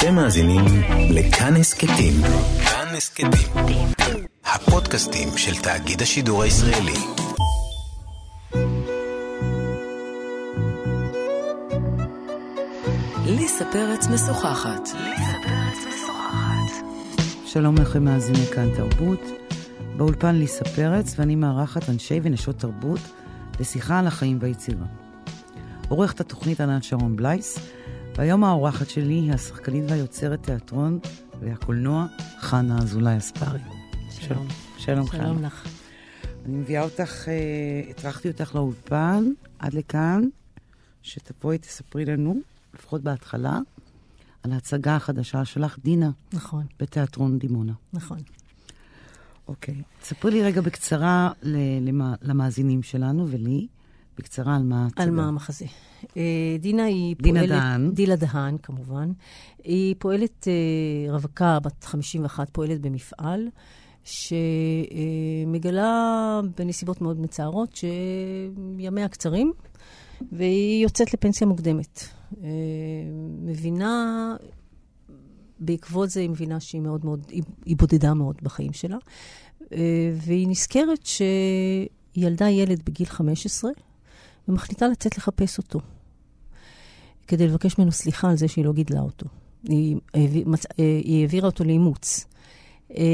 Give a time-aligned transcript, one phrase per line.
[0.00, 0.64] אתם מאזינים
[1.10, 2.12] לכאן הסכתים.
[2.64, 3.86] כאן הסכתים.
[4.44, 6.92] הפודקאסטים של תאגיד השידור הישראלי.
[13.26, 14.88] ליסה פרץ משוחחת.
[17.46, 19.20] שלום לכם מאזיני כאן תרבות.
[19.96, 23.00] באולפן ליסה פרץ, ואני מארחת אנשי ונשות תרבות
[23.60, 24.86] לשיחה על החיים והיצירה.
[25.88, 27.58] עורכת התוכנית ענת שרון בלייס,
[28.20, 30.98] והיום האורחת שלי היא השחקנית והיוצרת תיאטרון
[31.40, 32.06] והקולנוע
[32.38, 33.58] חנה אזולאי אספרי.
[34.10, 34.48] שלום.
[34.78, 35.22] שלום, חנה.
[35.22, 35.68] שלום לך.
[36.46, 39.24] אני מביאה אותך, אה, הטרחתי אותך לאולפן
[39.58, 40.22] עד לכאן,
[41.02, 42.40] שתבואי תספרי לנו,
[42.74, 43.58] לפחות בהתחלה,
[44.42, 47.72] על ההצגה החדשה שלך, דינה, נכון, בתיאטרון דימונה.
[47.92, 48.18] נכון.
[49.48, 49.82] אוקיי.
[50.00, 51.30] תספרי לי רגע בקצרה
[52.22, 53.66] למאזינים שלנו ולי,
[54.18, 54.88] בקצרה על מה.
[54.96, 55.64] על מה המחזה?
[56.16, 57.52] אה, דינה היא דינה פועלת...
[57.52, 57.90] דהן.
[57.90, 59.12] דילה דהן, כמובן.
[59.64, 63.48] היא פועלת, אה, רווקה בת 51, פועלת במפעל,
[64.04, 65.90] שמגלה
[66.58, 69.52] בנסיבות מאוד מצערות שימיה קצרים,
[70.32, 72.04] והיא יוצאת לפנסיה מוקדמת.
[72.42, 72.48] אה,
[73.42, 74.34] מבינה,
[75.60, 78.96] בעקבות זה היא מבינה שהיא מאוד מאוד, היא, היא בודדה מאוד בחיים שלה,
[80.14, 83.70] והיא נזכרת שהיא ילדה ילד בגיל 15,
[84.50, 85.80] ומחליטה לצאת לחפש אותו,
[87.26, 89.26] כדי לבקש ממנו סליחה על זה שהיא לא גידלה אותו.
[89.68, 90.26] היא, אה,
[90.78, 92.24] היא העבירה אותו לאימוץ.
[92.96, 93.04] אה,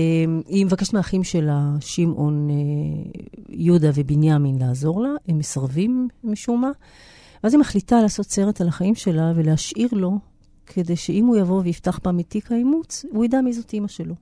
[0.47, 2.55] היא מבקשת מהאחים שלה, שמעון, אה,
[3.49, 6.71] יהודה ובנימין, לעזור לה, הם מסרבים משום מה.
[7.45, 10.19] ואז היא מחליטה לעשות סרט על החיים שלה ולהשאיר לו,
[10.67, 14.15] כדי שאם הוא יבוא ויפתח פעם את תיק האימוץ, הוא ידע מי זאת אימא שלו.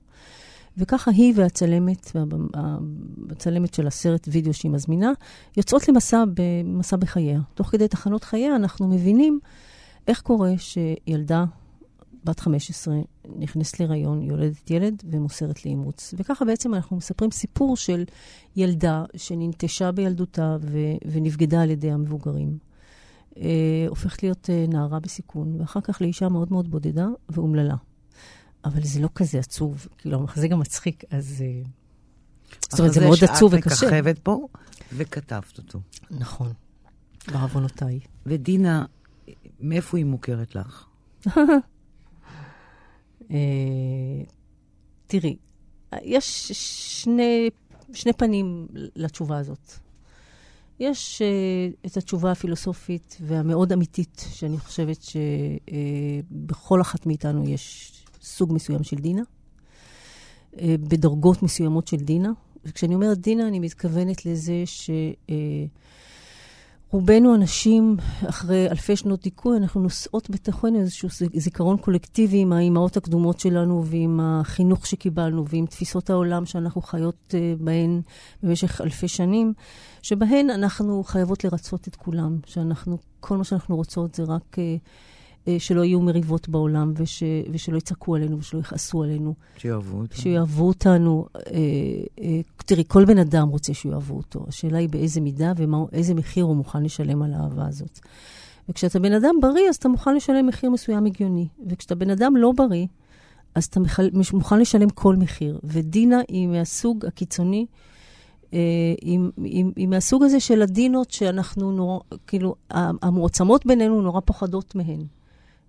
[0.77, 2.11] וככה היא והצלמת,
[3.29, 5.11] הצלמת של הסרט וידאו שהיא מזמינה,
[5.57, 7.39] יוצאות למסע במסע בחייה.
[7.53, 9.39] תוך כדי תחנות חייה אנחנו מבינים
[10.07, 11.45] איך קורה שילדה
[12.23, 12.95] בת 15
[13.35, 16.13] נכנסת להיריון, יולדת ילד ומוסרת לאימוץ.
[16.17, 18.03] וככה בעצם אנחנו מספרים סיפור של
[18.55, 22.57] ילדה שננטשה בילדותה ו- ונבגדה על ידי המבוגרים.
[23.37, 27.75] אה, הופכת להיות אה, נערה בסיכון, ואחר כך לאישה מאוד מאוד בודדה ואומללה.
[28.65, 31.43] אבל זה לא כזה עצוב, כאילו, המחזה גם מצחיק, אז...
[31.45, 31.61] אה,
[32.69, 33.85] זאת אומרת, זה מאוד עצוב שאת וקשה.
[33.85, 34.47] מככבת בו
[34.93, 35.79] וכתבת אותו.
[36.11, 36.53] נכון,
[37.27, 37.99] בעוונותיי.
[38.25, 38.85] ודינה,
[39.59, 40.85] מאיפה היא מוכרת לך?
[43.31, 43.35] אה,
[45.07, 45.35] תראי,
[46.01, 46.51] יש
[47.01, 47.49] שני,
[47.93, 49.71] שני פנים לתשובה הזאת.
[50.79, 57.94] יש uh, את התשובה הפילוסופית והמאוד אמיתית, שאני חושבת שבכל אחת מאיתנו יש
[58.25, 62.31] סוג מסוים של דינה, uh, בדרגות מסוימות של דינה.
[62.65, 64.89] וכשאני אומרת דינה, אני מתכוונת לזה ש...
[65.27, 65.31] Uh,
[66.91, 67.97] רובנו אנשים,
[68.29, 74.19] אחרי אלפי שנות דיכוי, אנחנו נושאות בתוכנו איזשהו זיכרון קולקטיבי עם האימהות הקדומות שלנו ועם
[74.23, 78.01] החינוך שקיבלנו ועם תפיסות העולם שאנחנו חיות uh, בהן
[78.43, 79.53] במשך אלפי שנים,
[80.01, 84.57] שבהן אנחנו חייבות לרצות את כולם, שאנחנו, כל מה שאנחנו רוצות זה רק
[85.59, 89.33] שלא יהיו מריבות בעולם וש, ושלא יצעקו עלינו ושלא יכעסו עלינו.
[89.57, 90.15] שיאהבו אותה.
[90.15, 91.25] שיאהבו אותנו.
[91.35, 91.41] אה,
[92.21, 94.45] אה, תראי, כל בן אדם רוצה שיאהבו אותו.
[94.47, 95.53] השאלה היא באיזה מידה
[95.91, 97.99] ואיזה מחיר הוא מוכן לשלם על האהבה הזאת.
[98.69, 101.47] וכשאתה בן אדם בריא, אז אתה מוכן לשלם מחיר מסוים הגיוני.
[101.69, 102.85] וכשאתה בן אדם לא בריא,
[103.55, 103.79] אז אתה.
[104.33, 105.59] מוכן לשלם כל מחיר.
[105.63, 107.65] ודינה היא מהסוג הקיצוני,
[108.53, 108.59] אה,
[109.01, 115.05] היא, היא, היא מהסוג הזה של הדינות שאנחנו נורא, כאילו, המועצמות בינינו נורא פוחדות מהן.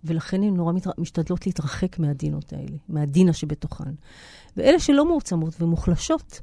[0.04, 3.94] ולכן הן נורא משתדלות להתרחק מהדינות האלה, מהדינה שבתוכן.
[4.56, 6.40] ואלה שלא מעוצמות ומוחלשות,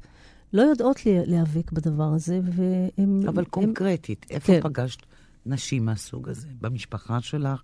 [0.54, 3.22] לא יודעות להיאבק בדבר הזה, והם...
[3.28, 4.62] אבל הם, קונקרטית, איפה כן.
[4.62, 5.00] פגשת
[5.46, 6.48] נשים מהסוג הזה?
[6.62, 7.62] במשפחה שלך?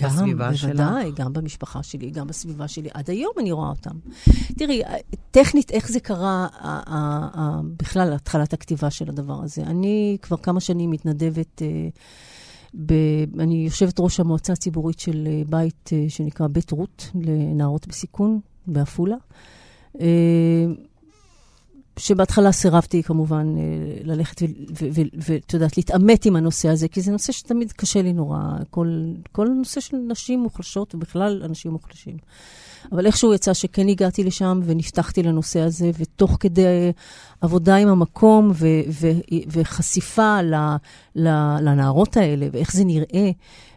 [0.00, 0.70] גם, בסביבה שלך?
[0.70, 2.88] בוודאי, גם במשפחה שלי, גם בסביבה שלי.
[2.94, 3.98] עד היום אני רואה אותם.
[4.58, 4.82] תראי,
[5.30, 6.46] טכנית, איך זה קרה,
[7.76, 9.62] בכלל, התחלת הכתיבה של הדבר הזה.
[9.62, 11.62] אני כבר כמה שנים מתנדבת...
[12.86, 12.92] ב...
[13.40, 19.16] אני יושבת ראש המועצה הציבורית של בית שנקרא בית רות לנערות בסיכון בעפולה.
[22.00, 23.54] שבהתחלה סירבתי כמובן
[24.04, 24.42] ללכת
[25.18, 28.38] ואת יודעת, להתעמת עם הנושא הזה, כי זה נושא שתמיד קשה לי נורא,
[28.70, 32.16] כל, כל נושא של נשים מוחלשות ובכלל אנשים מוחלשים.
[32.92, 36.92] אבל איכשהו יצא שכן הגעתי לשם ונפתחתי לנושא הזה, ותוך כדי
[37.40, 38.66] עבודה עם המקום ו-
[39.00, 40.76] ו- וחשיפה ל-
[41.16, 43.30] ל- לנערות האלה, ואיך זה נראה,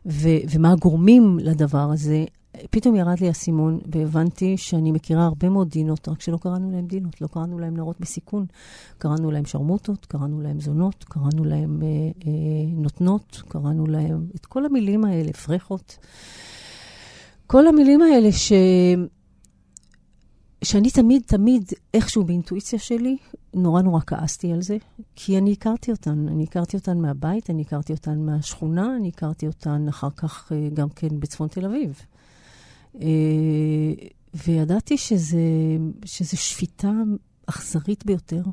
[0.05, 2.25] ו- ומה הגורמים לדבר הזה,
[2.69, 7.21] פתאום ירד לי האסימון והבנתי שאני מכירה הרבה מאוד דינות, רק שלא קראנו להם דינות,
[7.21, 8.45] לא קראנו להם נערות בסיכון.
[8.97, 12.31] קראנו להם שרמוטות, קראנו להם זונות, קראנו להם אה, אה,
[12.75, 15.97] נותנות, קראנו להם את כל המילים האלה, פרחות.
[17.47, 18.53] כל המילים האלה ש...
[20.63, 23.17] שאני תמיד, תמיד, איכשהו באינטואיציה שלי,
[23.53, 24.77] נורא נורא כעסתי על זה,
[25.15, 26.27] כי אני הכרתי אותן.
[26.27, 30.89] אני הכרתי אותן מהבית, אני הכרתי אותן מהשכונה, אני הכרתי אותן אחר כך אה, גם
[30.89, 32.01] כן בצפון תל אביב.
[33.01, 33.07] אה,
[34.33, 35.37] וידעתי שזה,
[36.05, 36.91] שזה שפיטה
[37.45, 38.43] אכזרית ביותר,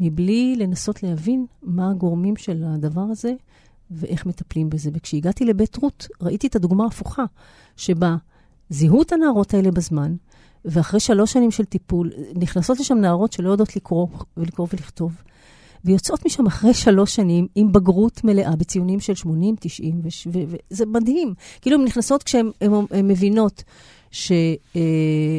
[0.00, 3.32] מבלי לנסות להבין מה הגורמים של הדבר הזה
[3.90, 4.90] ואיך מטפלים בזה.
[4.94, 7.24] וכשהגעתי לבית רות, ראיתי את הדוגמה ההפוכה,
[7.76, 8.16] שבה
[8.70, 10.16] זיהו את הנערות האלה בזמן,
[10.64, 14.06] ואחרי שלוש שנים של טיפול, נכנסות לשם נערות שלא יודעות לקרוא
[14.36, 15.22] ולקרוא ולכתוב,
[15.84, 20.00] ויוצאות משם אחרי שלוש שנים עם בגרות מלאה בציונים של 80, 90,
[20.70, 21.34] וזה מדהים.
[21.60, 22.50] כאילו הן נכנסות כשהן
[23.04, 23.64] מבינות
[24.10, 24.32] ש,
[24.76, 25.38] אה,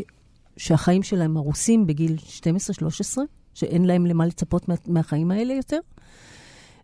[0.57, 3.17] שהחיים שלהם הרוסים בגיל 12-13,
[3.53, 5.79] שאין להם למה לצפות מה, מהחיים האלה יותר,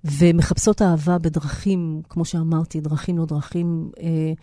[0.06, 3.92] ומחפשות אהבה בדרכים, כמו שאמרתי, דרכים לא דרכים.
[4.00, 4.34] אה,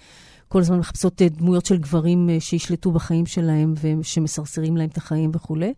[0.48, 5.30] כל הזמן מחפשות אה, דמויות של גברים אה, שישלטו בחיים שלהם ושמסרסרים להם את החיים
[5.34, 5.72] וכולי.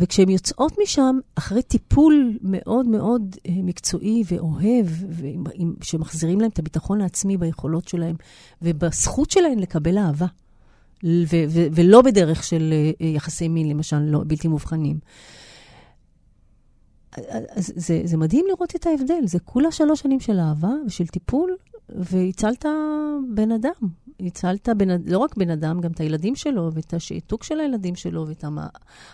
[0.00, 4.86] וכשהן יוצאות משם, אחרי טיפול מאוד מאוד אה, מקצועי ואוהב,
[5.82, 8.16] שמחזירים להם את הביטחון העצמי ביכולות שלהם
[8.62, 10.26] ובזכות שלהם לקבל אהבה,
[11.72, 14.98] ולא בדרך של יחסי מין, למשל, לא, בלתי מובחנים.
[17.50, 19.26] אז זה, זה מדהים לראות את ההבדל.
[19.26, 21.56] זה כולה שלוש שנים של אהבה ושל טיפול,
[21.88, 22.64] והצלת
[23.34, 23.88] בן אדם.
[24.26, 28.28] הצלת בן, לא רק בן אדם, גם את הילדים שלו, ואת השעתוק של הילדים שלו,
[28.28, 28.44] ואת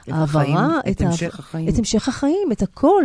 [0.08, 1.68] ההעברה, את, את המשך החיים.
[1.68, 3.04] את המשך החיים, את הכל.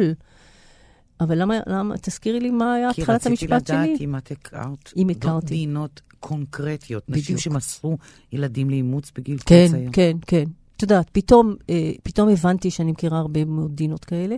[1.19, 3.77] אבל למה, למה, תזכירי לי מה היה התחלת המשפט שלי.
[3.77, 5.45] כי רציתי לדעת אם את הכרת אם הכרתי.
[5.45, 7.23] מדינות קונקרטיות, בדיוק.
[7.23, 7.97] נשים שמסרו
[8.33, 9.89] ילדים לאימוץ בגיל כן, צעיר.
[9.91, 10.51] כן, כן, כן.
[10.77, 14.35] את יודעת, פתאום, אה, פתאום הבנתי שאני מכירה הרבה מאוד דינות כאלה.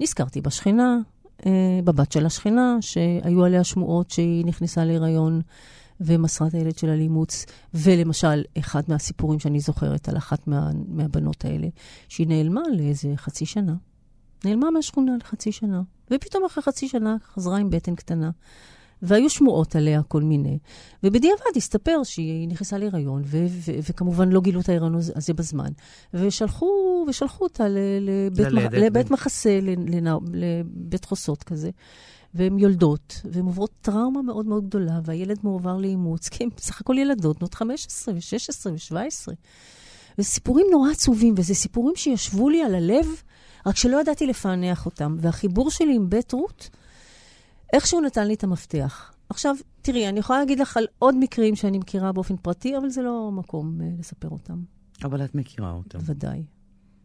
[0.00, 0.98] נזכרתי בשכנה,
[1.46, 5.40] אה, בבת של השכנה, שהיו עליה שמועות שהיא נכנסה להיריון
[6.00, 7.46] ומסרה את הילד שלה לאימוץ.
[7.74, 11.68] ולמשל, אחד מהסיפורים שאני זוכרת על אחת מה, מהבנות האלה,
[12.08, 13.74] שהיא נעלמה לאיזה חצי שנה.
[14.44, 18.30] נעלמה מהשכונה לחצי שנה, ופתאום אחרי חצי שנה חזרה עם בטן קטנה.
[19.02, 20.58] והיו שמועות עליה כל מיני.
[21.02, 25.68] ובדיעבד הסתפר שהיא נכנסה להיריון, ו- ו- וכמובן לא גילו את ההיריון הזה בזמן.
[26.14, 26.66] ושלחו,
[27.08, 27.64] ושלחו אותה
[28.00, 31.70] לבית, מח- לבית מחסה, לנע- לבית חוסות כזה.
[32.34, 36.98] והן יולדות, והן עוברות טראומה מאוד מאוד גדולה, והילד מועבר לאימוץ, כי הן בסך הכל
[36.98, 39.34] ילדות, בנות 15 ו-16 ו-17.
[40.18, 43.06] וזה סיפורים נורא עצובים, וזה סיפורים שישבו לי על הלב,
[43.66, 45.16] רק שלא ידעתי לפענח אותם.
[45.20, 46.70] והחיבור שלי עם בית רות,
[47.72, 49.12] איכשהו נתן לי את המפתח.
[49.28, 53.02] עכשיו, תראי, אני יכולה להגיד לך על עוד מקרים שאני מכירה באופן פרטי, אבל זה
[53.02, 54.62] לא מקום uh, לספר אותם.
[55.04, 55.98] אבל את מכירה אותם.
[56.02, 56.44] ודאי.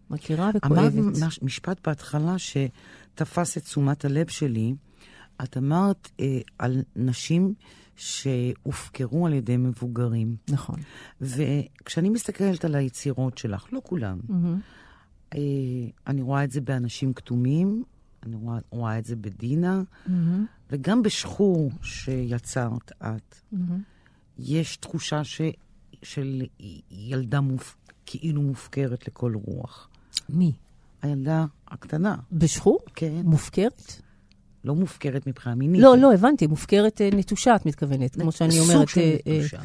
[0.10, 0.94] מכירה וכואבת.
[0.94, 4.76] אמרת משפט בהתחלה שתפס את תשומת הלב שלי.
[5.44, 7.54] את אמרת אה, על נשים
[7.96, 10.36] שהופקרו על ידי מבוגרים.
[10.50, 10.80] נכון.
[11.22, 14.34] וכשאני מסתכלת על היצירות שלך, לא כולן, mm-hmm.
[15.36, 15.40] אה,
[16.08, 17.84] אני רואה את זה באנשים כתומים,
[18.24, 20.12] אני רואה, רואה את זה בדינה, mm-hmm.
[20.72, 23.58] וגם בשחור שיצרת את, mm-hmm.
[24.40, 25.42] יש תחושה ש,
[26.04, 26.44] של
[26.92, 29.90] ילדה מופ, כאילו מופקרת לכל רוח.
[30.30, 30.54] מי?
[31.02, 32.16] הילדה הקטנה.
[32.32, 32.80] בשחור?
[32.96, 33.22] כן.
[33.24, 34.02] מופקרת?
[34.66, 35.82] לא מופקרת מבחינה מינית.
[35.82, 36.48] לא, לא, הבנתי.
[36.48, 38.78] מופקרת אה, נטושה, את מתכוונת, כמו שאני אומרת.
[38.78, 39.58] סוג של אה, נטושה.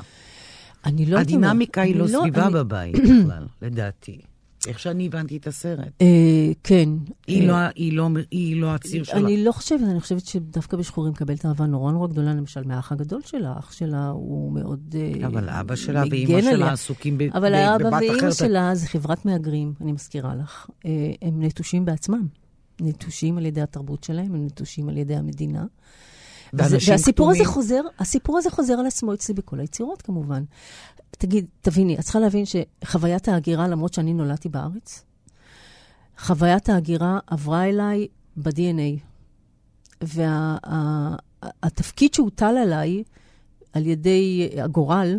[0.84, 1.26] אני לא יודעת...
[1.26, 2.50] הדינמיקה היא לא, לא סביבה.
[2.50, 4.20] בבית בכלל, לדעתי.
[4.66, 5.92] איך שאני הבנתי את הסרט.
[6.00, 6.06] אה,
[6.64, 6.88] כן.
[7.26, 9.16] היא, אה, לא, לא, היא לא הציר שלה.
[9.20, 13.20] אני לא חושבת, אני חושבת שדווקא בשחורים מקבלת אהבה נורא נורא גדולה, למשל, מהאח הגדול
[13.24, 13.54] שלה.
[13.58, 17.42] אח שלה הוא מאוד אה, אבל אבא שלה ואימא שלה עסוקים בבת אחרת.
[17.42, 20.66] אבל האבא ואימא שלה זה חברת מהגרים, אני מזכירה לך.
[21.22, 22.26] הם נטושים בעצמם.
[22.80, 25.66] נטושים על ידי התרבות שלהם, הם נטושים על ידי המדינה.
[26.52, 30.44] והסיפור הזה חוזר, הסיפור הזה חוזר על עצמו אצלי בכל היצירות, כמובן.
[31.10, 35.04] תגיד, תביני, את צריכה להבין שחוויית ההגירה, למרות שאני נולדתי בארץ,
[36.18, 38.06] חוויית ההגירה עברה אליי
[38.36, 39.00] ב-DNA.
[40.02, 43.02] והתפקיד וה, שהוטל עליי,
[43.72, 45.18] על ידי הגורל,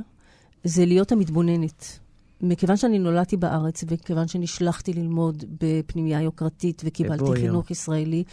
[0.64, 2.00] זה להיות המתבוננת.
[2.42, 7.42] מכיוון שאני נולדתי בארץ, וכיוון שנשלחתי ללמוד בפנימייה יוקרתית, וקיבלתי בבויו.
[7.42, 8.24] חינוך ישראלי,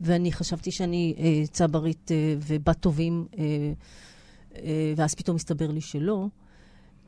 [0.00, 3.44] ואני חשבתי שאני אה, צברית אה, ובת טובים, אה,
[4.56, 6.26] אה, ואז פתאום הסתבר לי שלא,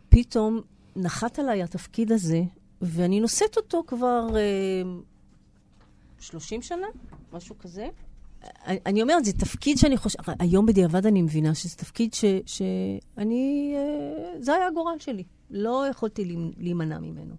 [0.09, 0.61] פתאום
[0.97, 2.43] נחת עליי התפקיד הזה,
[2.83, 5.01] ואני נושאת אותו כבר אה,
[6.19, 6.87] 30 שנה,
[7.33, 7.89] משהו כזה.
[8.87, 14.41] אני אומרת, זה תפקיד שאני חושבת, היום בדיעבד אני מבינה שזה תפקיד ש, שאני, אה,
[14.41, 15.25] זה היה הגורל שלי.
[15.51, 17.35] לא יכולתי להימנע ממנו.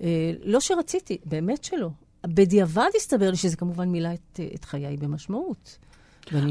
[0.00, 1.90] אה, לא שרציתי, באמת שלא.
[2.26, 5.78] בדיעבד הסתבר לי שזה כמובן מילא את, את חיי במשמעות.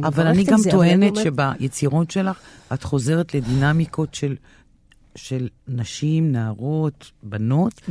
[0.03, 2.39] אבל אני גם זה, טוענת שביצירות שלך
[2.73, 4.35] את חוזרת לדינמיקות של
[5.15, 7.81] של נשים, נערות, בנות,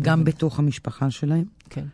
[0.00, 1.44] גם בתוך המשפחה שלהם.
[1.70, 1.84] כן,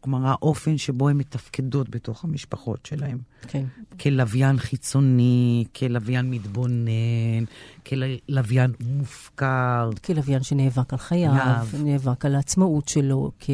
[0.00, 3.18] כלומר, האופן שבו הן מתפקדות בתוך המשפחות שלהם.
[3.48, 3.64] כן.
[4.00, 7.44] כלוויין חיצוני, כלוויין מתבונן,
[7.86, 9.90] כלוויין מופקר.
[10.04, 11.74] כלוויין שנאבק על חייו, נאב.
[11.84, 13.30] נאבק על העצמאות שלו.
[13.40, 13.50] כ...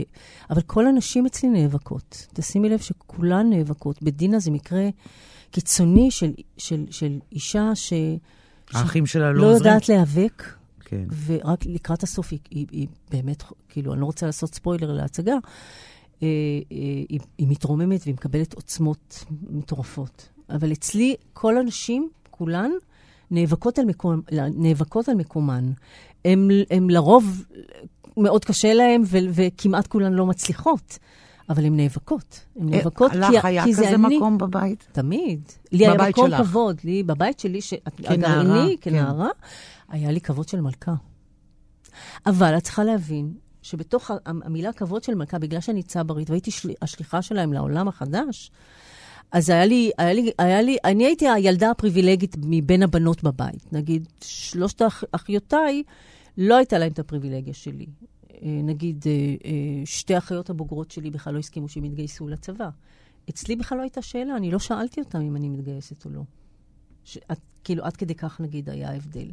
[0.50, 2.26] אבל כל הנשים אצלי נאבקות.
[2.34, 4.02] תשימי לב שכולן נאבקות.
[4.02, 4.88] בדינה זה מקרה
[5.50, 7.92] קיצוני של, של, של אישה ש...
[8.72, 9.56] האחים שלה לא לא עוזרים.
[9.56, 10.44] יודעת להיאבק,
[10.84, 11.04] כן.
[11.26, 15.34] ורק לקראת הסוף היא, היא, היא באמת, כאילו, אני לא רוצה לעשות ספוילר להצגה,
[16.20, 20.28] היא, היא מתרוממת והיא מקבלת עוצמות מטורפות.
[20.50, 22.70] אבל אצלי, כל הנשים, כולן,
[23.30, 24.20] נאבקות על, מקום,
[24.56, 25.72] נאבקות על מקומן.
[26.24, 27.44] הם, הם לרוב,
[28.16, 30.98] מאוד קשה להם, ו, וכמעט כולן לא מצליחות.
[31.50, 32.40] אבל הן נאבקות.
[32.56, 34.16] הן נאבקות אה, כי, לך היה כי זה כזה אני.
[34.16, 34.88] מקום בבית?
[34.92, 35.40] תמיד.
[35.72, 36.40] לי היה מקום שלך.
[36.40, 36.80] כבוד.
[36.84, 37.74] לי, בבית שלי, ש...
[37.96, 38.90] כנערה, הגרעיני, כן.
[38.90, 39.28] כנערה,
[39.88, 40.94] היה לי כבוד של מלכה.
[42.26, 46.70] אבל את צריכה להבין שבתוך המילה כבוד של מלכה, בגלל שאני צברית והייתי של...
[46.82, 48.50] השליחה שלהם לעולם החדש,
[49.32, 53.72] אז היה לי, היה לי, היה לי, אני הייתי הילדה הפריבילגית מבין הבנות בבית.
[53.72, 55.82] נגיד, שלושת אח, אחיותיי,
[56.38, 57.86] לא הייתה להם את הפריבילגיה שלי.
[58.42, 59.12] אה, נגיד, אה,
[59.44, 62.68] אה, שתי אחיות הבוגרות שלי בכלל לא הסכימו שהם יתגייסו לצבא.
[63.30, 66.22] אצלי בכלל לא הייתה שאלה, אני לא שאלתי אותם אם אני מתגייסת או לא.
[67.04, 67.18] ש...
[67.64, 69.30] כאילו, עד כדי כך, נגיד, היה ההבדל.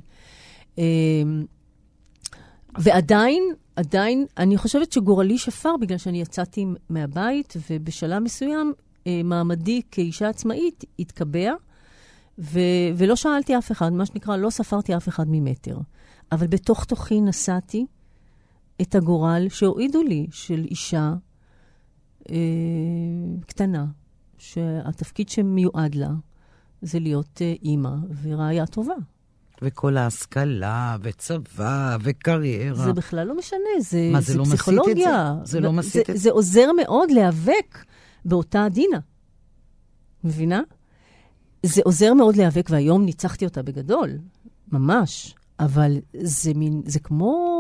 [2.78, 3.44] ועדיין,
[3.76, 8.74] עדיין, אני חושבת שגורלי שפר בגלל שאני יצאתי מהבית, ובשלב מסוים
[9.08, 11.54] אה, מעמדי כאישה עצמאית התקבע,
[12.40, 12.60] ו-
[12.96, 15.78] ולא שאלתי אף אחד, מה שנקרא, לא ספרתי אף אחד ממטר.
[16.32, 17.86] אבל בתוך תוכי נשאתי
[18.82, 21.14] את הגורל שהורידו לי של אישה
[22.30, 22.36] אה,
[23.48, 23.86] קטנה,
[24.38, 26.10] שהתפקיד שמיועד לה
[26.82, 28.96] זה להיות אה, אימא ורעיה טובה.
[29.62, 32.86] וכל ההשכלה, וצבא, וקריירה.
[32.86, 35.36] זה בכלל לא משנה, זה, מה, זה לא מסיט את פסיכולוגיה.
[35.44, 35.52] זה?
[35.52, 36.14] זה לא מסיט את זה?
[36.14, 36.20] זה?
[36.20, 37.86] זה עוזר מאוד להיאבק
[38.26, 39.00] באותה עדינה.
[40.24, 40.62] מבינה?
[41.64, 44.10] זה עוזר מאוד להיאבק, והיום ניצחתי אותה בגדול,
[44.72, 45.36] ממש.
[45.60, 47.58] אבל זה מין, זה כמו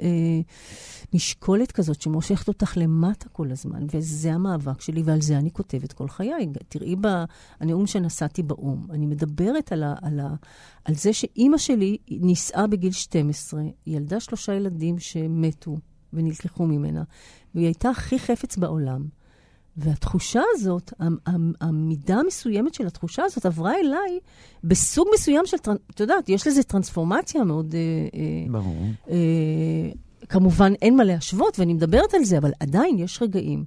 [0.00, 0.40] אה,
[1.14, 6.08] משקולת כזאת שמושכת אותך למטה כל הזמן, וזה המאבק שלי, ועל זה אני כותבת כל
[6.08, 6.48] חיי.
[6.68, 6.96] תראי
[7.60, 10.34] בנאום שנשאתי באו"ם, אני מדברת על, ה, על, ה,
[10.84, 15.78] על זה שאימא שלי נישאה בגיל 12, היא ילדה שלושה ילדים שמתו
[16.12, 17.02] ונלקחו ממנה,
[17.54, 19.06] והיא הייתה הכי חפץ בעולם.
[19.76, 24.18] והתחושה הזאת, המ- המ- המידה המסוימת של התחושה הזאת עברה אליי
[24.64, 25.56] בסוג מסוים של,
[25.90, 27.74] את יודעת, יש לזה טרנספורמציה מאוד...
[27.74, 27.80] אה,
[28.20, 28.86] אה, ברור.
[29.10, 29.90] אה,
[30.28, 33.64] כמובן, אין מה להשוות, ואני מדברת על זה, אבל עדיין יש רגעים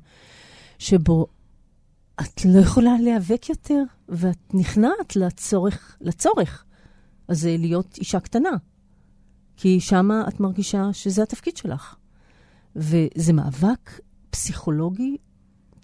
[0.80, 1.28] שבו
[2.22, 6.64] את לא יכולה להיאבק יותר, ואת נכנעת לצורך, לצורך
[7.30, 8.50] הזה להיות אישה קטנה.
[9.58, 11.96] כי שמה את מרגישה שזה התפקיד שלך.
[12.76, 14.00] וזה מאבק
[14.30, 15.18] פסיכולוגי,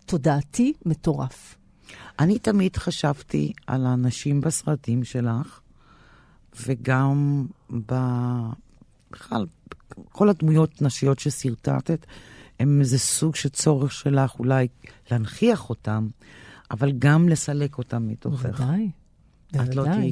[0.05, 1.55] תודעתי, מטורף.
[2.19, 5.59] אני תמיד חשבתי על האנשים בסרטים שלך,
[6.65, 7.45] וגם
[7.85, 7.95] ב...
[9.11, 9.45] בכלל,
[10.11, 12.05] כל הדמויות נשיות שסרטטת,
[12.59, 14.67] הם איזה סוג של צורך שלך אולי
[15.11, 16.07] להנכיח אותם,
[16.71, 18.45] אבל גם לסלק אותם מתוכך.
[18.45, 18.89] בוודאי.
[19.63, 20.11] את לא תהיי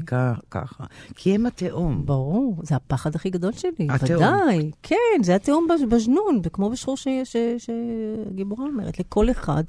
[0.51, 0.83] ככה.
[1.15, 2.05] כי הם התהום.
[2.05, 3.87] ברור, זה הפחד הכי גדול שלי.
[3.89, 4.17] התהום.
[4.17, 9.63] ודאי, כן, זה התהום בז- בז'נון, וכמו בשחור ש- ש- שהגיבורה אומרת, לכל אחד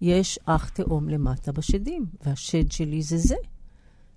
[0.00, 3.36] יש אח תהום למטה בשדים, והשד שלי זה זה.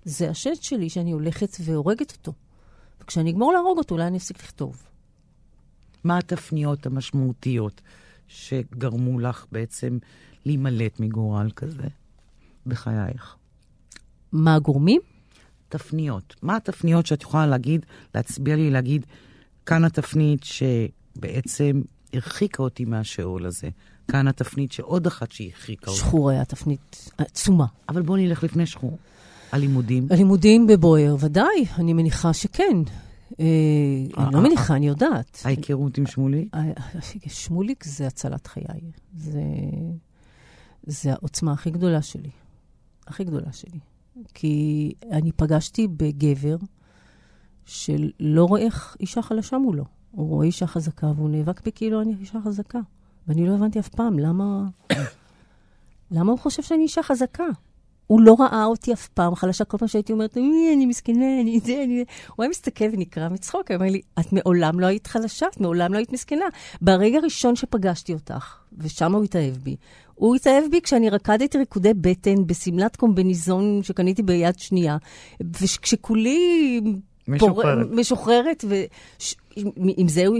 [0.04, 2.32] זה השד שלי שאני הולכת והורגת אותו.
[3.02, 4.82] וכשאני אגמור להרוג אותו, אולי אני אפסיק לכתוב.
[6.04, 7.80] מה התפניות המשמעותיות
[8.28, 9.98] שגרמו לך בעצם
[10.44, 11.82] להימלט מגורל כזה
[12.66, 13.36] בחייך?
[14.32, 15.00] מה הגורמים?
[15.68, 16.34] תפניות.
[16.42, 19.06] מה התפניות שאת יכולה להגיד, להצביע לי, להגיד,
[19.66, 21.82] כאן התפנית שבעצם
[22.12, 23.68] הרחיקה אותי מהשאול הזה.
[24.08, 26.00] כאן התפנית שעוד אחת שהרחיקה אותי.
[26.00, 27.66] שחור היה תפנית עצומה.
[27.88, 28.98] אבל בואו נלך לפני שחור.
[29.52, 30.06] הלימודים.
[30.10, 32.76] הלימודים בבויאר, ודאי, אני מניחה שכן.
[33.40, 33.44] אה,
[34.18, 35.42] אה, אני לא אה, מניחה, אני יודעת.
[35.44, 36.48] ההיכרות עם שמולי?
[36.54, 36.60] אה,
[37.26, 38.80] שמוליק זה הצלת חיי.
[40.86, 42.30] זה העוצמה הכי גדולה שלי.
[43.06, 43.78] הכי גדולה שלי.
[44.34, 46.56] כי אני פגשתי בגבר
[47.64, 49.84] שלא רואה איך אישה חלשה מולו.
[50.10, 52.80] הוא רואה אישה חזקה והוא נאבק בי כאילו אני אישה חזקה.
[53.28, 54.64] ואני לא הבנתי אף פעם למה...
[56.10, 57.44] למה הוא חושב שאני אישה חזקה?
[58.08, 61.60] הוא לא ראה אותי אף פעם חלשה, כל פעם שהייתי אומרת, "אוי, אני מסכנה, אני
[61.60, 62.02] זה, אני זה.
[62.36, 65.92] הוא היה מסתכל ונקרע מצחוק, הוא אומר לי, את מעולם לא היית חלשה, את מעולם
[65.92, 66.44] לא היית מסכנה.
[66.80, 69.76] ברגע הראשון שפגשתי אותך, ושם הוא התאהב בי,
[70.14, 74.96] הוא התאהב בי כשאני רקדתי ריקודי בטן בשמלת קומביניזון שקניתי ביד שנייה,
[75.40, 76.80] וכשכולי
[77.28, 77.86] משוחררת.
[77.86, 77.96] פור...
[77.96, 78.64] משוחררת,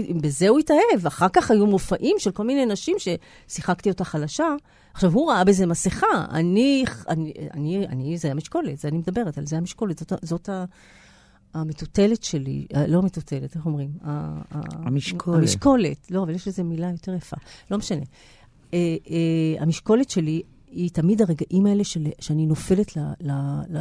[0.09, 1.07] ובזה הוא התאהב.
[1.07, 4.47] אחר כך היו מופעים של כל מיני נשים ששיחקתי אותה חלשה.
[4.93, 6.25] עכשיו, הוא ראה בזה מסכה.
[6.31, 9.99] אני, אני, אני, אני זה המשקולת, זה אני מדברת, על זה המשקולת.
[9.99, 10.65] זאת, זאת ה...
[11.53, 13.89] המטוטלת שלי, אה, לא המטוטלת, איך אומרים?
[14.51, 15.37] המשקולת.
[15.37, 17.37] המשקולת, לא, אבל יש איזו מילה יותר יפה.
[17.71, 18.03] לא משנה.
[18.73, 18.79] אה,
[19.09, 22.99] אה, המשקולת שלי היא תמיד הרגעים האלה של, שאני נופלת ל...
[23.21, 23.31] ל,
[23.69, 23.79] ל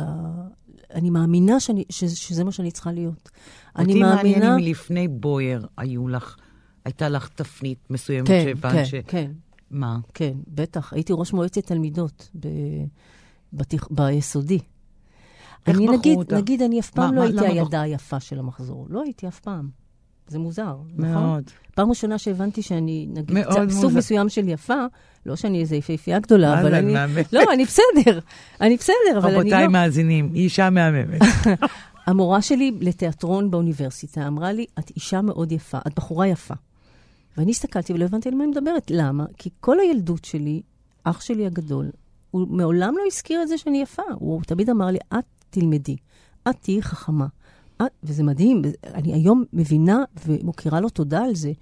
[0.94, 3.30] אני מאמינה שאני, ש, שזה מה שאני צריכה להיות.
[3.76, 4.14] אני מאמינה...
[4.16, 6.36] אותי מעניין אם לפני בויר היו לך,
[6.84, 8.94] הייתה לך תפנית מסוימת כן, שהבנת כן, ש...
[8.94, 9.32] כן,
[9.70, 9.98] מה?
[10.14, 10.92] כן, בטח.
[10.92, 12.48] הייתי ראש מועצת תלמידות ב,
[13.52, 13.88] בתיכ...
[13.90, 14.58] ביסודי.
[15.66, 16.32] איך אני בחרו נגיד, אותך?
[16.32, 18.86] נגיד, אני אף פעם מה- לא מה- הייתי הילדה היפה של המחזור.
[18.90, 19.68] לא הייתי אף פעם.
[20.28, 21.12] זה מוזר, נכון?
[21.12, 21.50] מאוד.
[21.74, 23.98] פעם ראשונה שהבנתי שאני, נגיד, מאוד סוג מוזר.
[23.98, 24.84] מסוים של יפה,
[25.26, 26.92] לא שאני איזו יפהפייה גדולה, מה אבל זה, אני...
[26.92, 27.32] מהממת.
[27.32, 28.18] לא, אני בסדר,
[28.60, 29.72] אני בסדר, אבל אני רבותיי לא...
[29.72, 31.20] מאזינים, היא אישה מהממת.
[32.06, 36.54] המורה שלי לתיאטרון באוניברסיטה אמרה לי, את אישה מאוד יפה, את בחורה יפה.
[37.36, 38.90] ואני הסתכלתי ולא הבנתי על מה היא מדברת.
[38.90, 39.24] למה?
[39.36, 40.62] כי כל הילדות שלי,
[41.04, 41.90] אח שלי הגדול,
[42.30, 44.02] הוא מעולם לא הזכיר את זה שאני יפה.
[44.14, 45.96] הוא תמיד אמר לי, את תלמדי,
[46.48, 47.26] את תהיי חכמה.
[47.82, 48.62] את, וזה מדהים,
[48.94, 51.52] אני היום מבינה ומוקירה לו תודה על זה,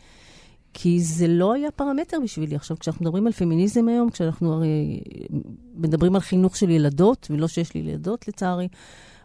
[0.74, 2.56] כי זה לא היה פרמטר בשבילי.
[2.56, 5.00] עכשיו, כשאנחנו מדברים על פמיניזם היום, כשאנחנו הרי
[5.74, 8.68] מדברים על חינוך של ילדות, ולא שיש לי ילדות לצערי,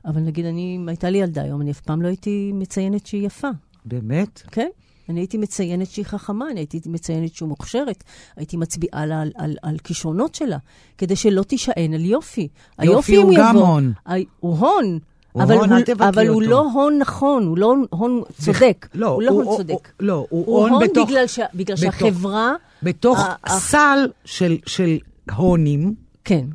[0.06, 3.50] אבל נגיד, אני, הייתה לי ילדה היום, אני אף פעם לא הייתי מציינת שהיא יפה,
[3.86, 4.42] באמת?
[4.52, 4.68] כן?
[5.10, 8.04] אני הייתי מציינת שהיא חכמה, אני הייתי מציינת שהיא מוכשרת,
[8.36, 10.58] הייתי מצביעה לה על, על, על כישרונות שלה,
[10.98, 12.48] כדי שלא תישען על יופי.
[12.78, 13.94] היופי, הוא גם הון.
[14.06, 15.00] ה- הוא הון.
[15.32, 16.42] הוא אבל, הון, הוא, אל אבל הוא.
[16.42, 18.88] לא הון נכון, הוא לא הון צודק.
[18.94, 19.72] לא, הוא לא הוא- הון צודק.
[19.74, 22.54] הוא- לא, הוא הוא הון הון בתוך- בגלל, ש, בגלל בתוך- שהחברה...
[22.84, 24.98] בתוך ה- ה- סל של- של
[25.36, 26.46] הונים, כן,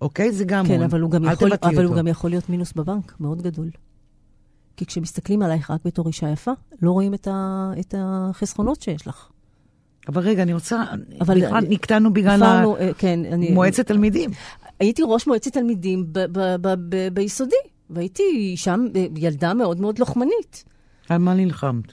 [0.00, 0.32] אוקיי?
[0.32, 0.82] זה גם כן, הון.
[0.82, 1.96] אבל הוא גם יכול, אבל הוא.
[1.96, 3.70] גם יכול להיות מינוס בבנק, מאוד גדול.
[4.76, 9.28] כי כשמסתכלים עלייך רק בתור אישה יפה, לא רואים את, ה, את החסכונות שיש לך.
[10.08, 10.82] אבל רגע, אני רוצה...
[11.20, 13.50] אבל- נקטענו בגלל עברנו, אה, כן, אני...
[13.50, 14.30] מועצת תלמידים.
[14.80, 16.06] הייתי ראש מועצת תלמידים
[17.12, 17.56] ביסודי,
[17.90, 20.64] והייתי שם אה, ילדה מאוד מאוד לוחמנית.
[21.08, 21.92] על מה נלחמת?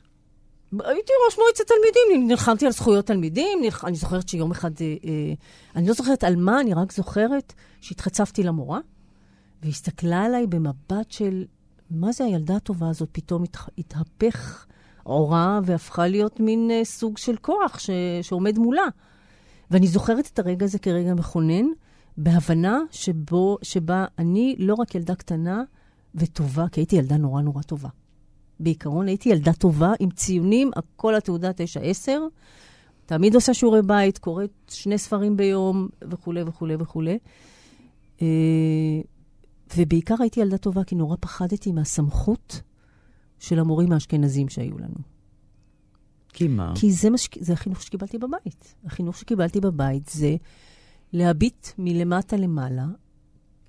[0.80, 3.86] הייתי ראש מועצת תלמידים, נלחמתי על זכויות תלמידים, נלח...
[3.86, 5.34] אני זוכרת שיום אחד, אה, אה,
[5.75, 8.80] אני לא זוכרת על מה, אני רק זוכרת שהתחצפתי למורה,
[9.62, 11.45] והיא הסתכלה עליי במבט של,
[11.91, 13.58] מה זה הילדה הטובה הזאת, פתאום הת...
[13.77, 14.65] התהפך
[15.04, 17.89] עורה והפכה להיות מין אה, סוג של כוח ש...
[18.21, 18.88] שעומד מולה.
[19.71, 21.65] ואני זוכרת את הרגע הזה כרגע מכונן,
[22.17, 25.63] בהבנה שבו, שבה אני לא רק ילדה קטנה
[26.15, 27.89] וטובה, כי הייתי ילדה נורא נורא טובה.
[28.60, 31.52] בעיקרון הייתי ילדה טובה, עם ציונים, הכל התעודה
[32.06, 32.10] 9-10.
[33.06, 37.17] תמיד עושה שיעורי בית, קוראת שני ספרים ביום, וכולי וכולי וכולי.
[38.21, 38.28] אה,
[39.78, 42.62] ובעיקר הייתי ילדה טובה, כי נורא פחדתי מהסמכות
[43.39, 44.95] של המורים האשכנזים שהיו לנו.
[46.34, 46.74] כי מה?
[46.76, 47.30] כי זה, מש...
[47.39, 48.76] זה החינוך שקיבלתי בבית.
[48.86, 50.36] החינוך שקיבלתי בבית זה
[51.13, 52.86] להביט מלמטה למעלה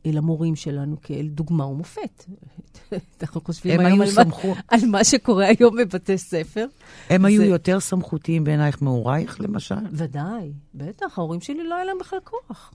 [0.07, 2.25] אל המורים שלנו כאל דוגמה ומופת.
[3.23, 6.67] אנחנו חושבים היום היו על, מה, סמכו- על מה שקורה היום בבתי ספר.
[7.11, 9.75] הם היו זה- יותר סמכותיים בעינייך מהורייך, למשל?
[9.93, 12.73] ודאי, בטח, ההורים שלי לא היה להם בכלל כוח.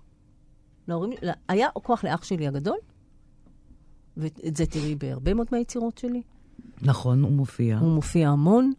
[0.87, 1.11] להורים,
[1.49, 2.77] היה כוח לאח שלי הגדול,
[4.17, 6.21] ואת זה תראי בהרבה מאוד מהיצירות שלי.
[6.81, 7.77] נכון, הוא מופיע.
[7.79, 8.73] הוא מופיע המון,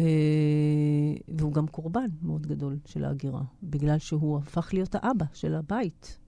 [0.00, 0.04] אה,
[1.28, 6.18] והוא גם קורבן מאוד גדול של ההגירה, בגלל שהוא הפך להיות האבא של הבית.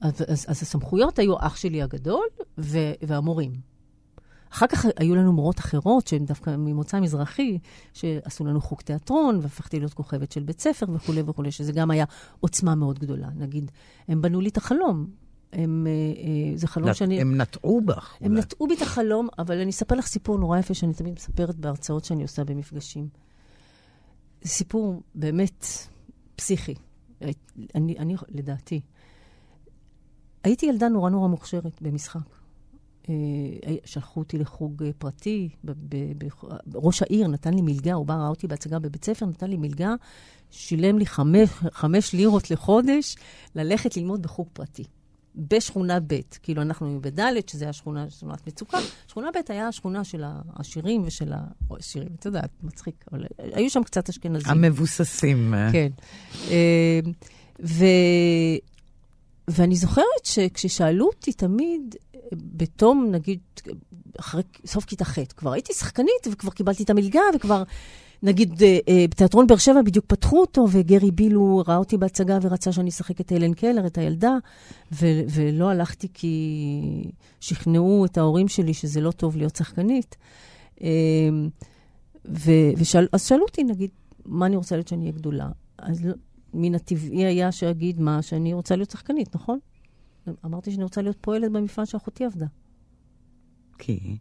[0.00, 2.26] אז, אז, אז הסמכויות היו אח שלי הגדול
[2.58, 3.52] ו, והמורים.
[4.52, 7.58] אחר כך היו לנו מורות אחרות, שהן דווקא ממוצא מזרחי,
[7.92, 12.04] שעשו לנו חוג תיאטרון, והפכתי להיות כוכבת של בית ספר וכולי וכולי, שזה גם היה
[12.40, 13.28] עוצמה מאוד גדולה.
[13.36, 13.70] נגיד,
[14.08, 15.06] הם בנו לי את החלום.
[15.52, 17.20] הם, אה, אה, זה חלום שאני...
[17.20, 18.16] הם נטעו בך.
[18.20, 18.40] הם אולי.
[18.40, 22.04] נטעו בי את החלום, אבל אני אספר לך סיפור נורא יפה שאני תמיד מספרת בהרצאות
[22.04, 23.08] שאני עושה במפגשים.
[24.44, 25.66] סיפור באמת
[26.36, 26.74] פסיכי,
[27.74, 28.80] אני, אני לדעתי.
[30.48, 32.20] הייתי ילדה נורא נורא מוכשרת במשחק.
[33.08, 33.14] אה,
[33.84, 35.48] שלחו אותי לחוג אה, פרטי,
[36.74, 39.94] ראש העיר נתן לי מלגה, הוא בא, ראה אותי בהצגה בבית ספר, נתן לי מלגה,
[40.50, 43.16] שילם לי חמש, חמש לירות לחודש
[43.54, 44.84] ללכת ללמוד בחוג פרטי.
[45.34, 48.78] בשכונה ב', כאילו אנחנו היינו בד', שזה היה שכונה, שכונת מצוקה.
[49.08, 51.40] שכונה ב' היה השכונה של העשירים ושל ה...
[51.70, 54.52] או עשירים, את יודעת, מצחיק, אבל היו שם קצת אשכנזים.
[54.52, 55.54] המבוססים.
[55.54, 55.72] אה.
[55.72, 55.88] כן.
[56.50, 57.00] אה,
[57.64, 57.84] ו...
[59.48, 61.96] ואני זוכרת שכששאלו אותי תמיד,
[62.32, 63.38] בתום, נגיד,
[64.20, 67.62] אחרי סוף כיתה ח', כבר הייתי שחקנית וכבר קיבלתי את המלגה וכבר,
[68.22, 72.72] נגיד, אה, אה, בתיאטרון באר שבע בדיוק פתחו אותו, וגרי בילו ראה אותי בהצגה ורצה
[72.72, 74.36] שאני אשחק את אלן קלר, את הילדה,
[74.92, 80.16] ו- ולא הלכתי כי שכנעו את ההורים שלי שזה לא טוב להיות שחקנית.
[80.82, 80.88] אה,
[82.24, 83.90] ו- ושאל, אז שאלו אותי, נגיד,
[84.26, 85.48] מה אני רוצה להיות כשאני אהיה גדולה?
[85.78, 86.14] אז לא-
[86.54, 89.58] מן הטבעי היה שאגיד מה, שאני רוצה להיות שחקנית, נכון?
[90.44, 92.46] אמרתי שאני רוצה להיות פועלת במפעל שאחותי עבדה.
[93.78, 94.16] כי?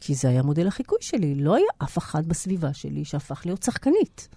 [0.00, 1.34] כי זה היה מודל החיקוי שלי.
[1.34, 4.28] לא היה אף אחד בסביבה שלי שהפך להיות שחקנית.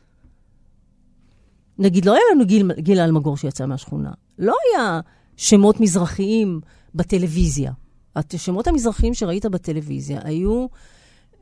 [1.78, 4.12] נגיד, לא היה לנו גיל, גיל אלמגור שיצא מהשכונה.
[4.40, 5.00] לא היה
[5.38, 6.62] שמות מזרחיים
[6.96, 7.72] בטלוויזיה.
[8.16, 10.68] השמות המזרחיים שראית בטלוויזיה היו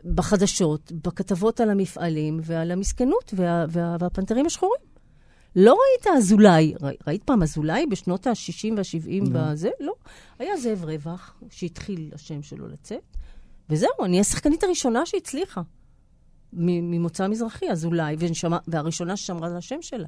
[0.05, 4.81] בחדשות, בכתבות על המפעלים ועל המסכנות וה, וה, והפנתרים השחורים.
[5.55, 6.73] לא ראית אזולאי,
[7.07, 9.51] ראית פעם אזולאי בשנות ה-60 וה-70 לא.
[9.51, 9.69] בזה?
[9.79, 9.93] לא.
[10.39, 13.17] היה זאב רווח, שהתחיל השם שלו לצאת,
[13.69, 15.61] וזהו, אני השחקנית הראשונה שהצליחה.
[16.57, 20.07] ממוצא מזרחי, אזולאי, ונשמע, והראשונה ששמרה על השם שלה.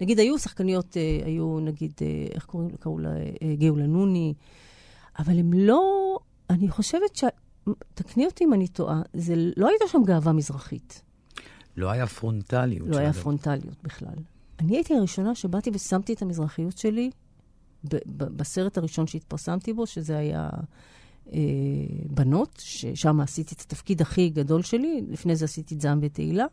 [0.00, 3.10] נגיד, היו שחקניות, אה, היו, נגיד, אה, איך קוראים, קראו לה,
[3.42, 4.34] אה, גאולה נוני,
[5.18, 5.80] אבל הם לא,
[6.50, 7.24] אני חושבת ש...
[7.94, 11.02] תקני אותי אם אני טועה, זה לא הייתה שם גאווה מזרחית.
[11.76, 12.88] לא היה פרונטליות.
[12.88, 13.12] לא היה.
[13.12, 14.16] פרונטליות בכלל.
[14.60, 17.10] אני הייתי הראשונה שבאתי ושמתי את המזרחיות שלי
[17.84, 20.48] ב- ב- בסרט הראשון שהתפרסמתי בו, שזה היה
[21.32, 21.38] אה,
[22.10, 26.46] בנות, ששם עשיתי את התפקיד הכי גדול שלי, לפני זה עשיתי את זעם ותהילה.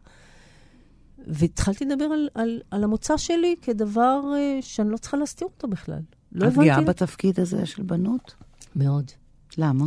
[1.28, 6.00] והתחלתי לדבר על, על, על המוצא שלי כדבר אה, שאני לא צריכה להסתיר אותו בכלל.
[6.32, 6.70] לא את הבנתי...
[6.70, 8.36] גאה בתפקיד הזה של בנות?
[8.76, 9.12] מאוד.
[9.58, 9.86] למה?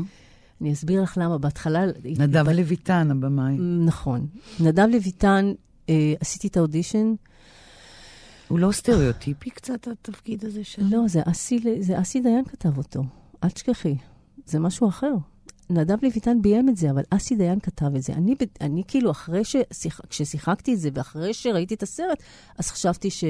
[0.60, 1.38] אני אסביר לך למה.
[1.38, 1.84] בהתחלה...
[2.04, 3.56] נדב לויטן, הבמאי.
[3.86, 4.26] נכון.
[4.60, 5.52] נדב לויטן,
[5.88, 7.14] אה, עשיתי את האודישן.
[8.48, 10.84] הוא לא סטריאוטיפי קצת, התפקיד הזה שלו?
[10.90, 13.02] לא, זה אסי, זה אסי דיין כתב אותו.
[13.44, 13.94] אל תשכחי.
[14.46, 15.12] זה משהו אחר.
[15.70, 18.12] נדב לויטן ביים את זה, אבל אסי דיין כתב את זה.
[18.12, 22.22] אני, אני כאילו, אחרי ששיח, כששיחקתי את זה ואחרי שראיתי את הסרט,
[22.58, 23.24] אז חשבתי ש...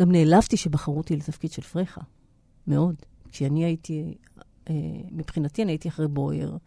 [0.00, 2.00] גם נעלבתי שבחרו אותי לתפקיד של פרחה.
[2.66, 2.94] מאוד.
[3.32, 4.14] כי אני הייתי,
[4.70, 4.74] אה,
[5.10, 6.58] מבחינתי אני הייתי אחרי בויר.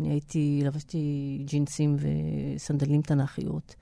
[0.00, 3.74] אני הייתי, לבשתי ג'ינסים וסנדלים תנ"כיות.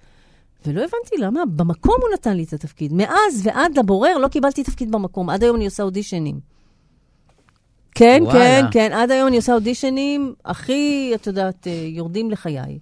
[0.66, 2.92] ולא הבנתי למה, במקום הוא נתן לי את התפקיד.
[2.92, 5.30] מאז ועד לבורר לא קיבלתי תפקיד במקום.
[5.30, 6.40] עד היום אני עושה אודישנים.
[7.94, 8.38] כן, וואלה.
[8.38, 12.78] כן, כן, עד היום אני עושה אודישנים הכי, את יודעת, אה, יורדים לחיי.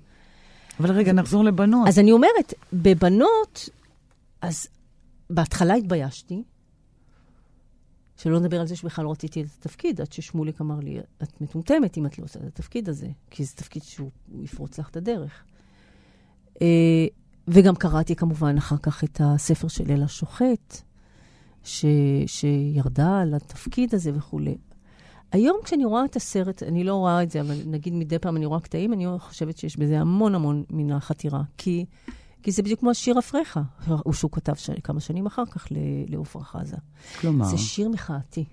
[0.81, 1.89] אבל רגע, נחזור לבנות.
[1.89, 3.69] אז אני אומרת, בבנות,
[4.43, 4.67] אז
[5.31, 6.43] בהתחלה התביישתי,
[8.17, 11.99] שלא נדבר על זה שבכלל לא רציתי את התפקיד, עד ששמוליק אמר לי, את מטומטמת
[11.99, 14.97] אם את לא עושה את התפקיד הזה, כי זה תפקיד שהוא הוא יפרוץ לך את
[14.97, 15.45] הדרך.
[16.63, 17.07] אה,
[17.49, 20.77] וגם קראתי כמובן אחר כך את הספר של אלה שוחט,
[21.65, 21.85] ש,
[22.27, 24.57] שירדה על התפקיד הזה וכולי.
[25.33, 28.47] היום כשאני רואה את הסרט, אני לא רואה את זה, אבל נגיד מדי פעם אני
[28.47, 31.43] רואה קטעים, אני חושבת שיש בזה המון המון מן החתירה.
[31.59, 31.85] כי,
[32.43, 34.71] כי זה בדיוק כמו השיר אפריך, הוא שהוא כתב ש...
[34.85, 35.67] כמה שנים אחר כך
[36.09, 36.77] לעופרה חזה.
[37.21, 38.45] כלומר, זה שיר מחאתי.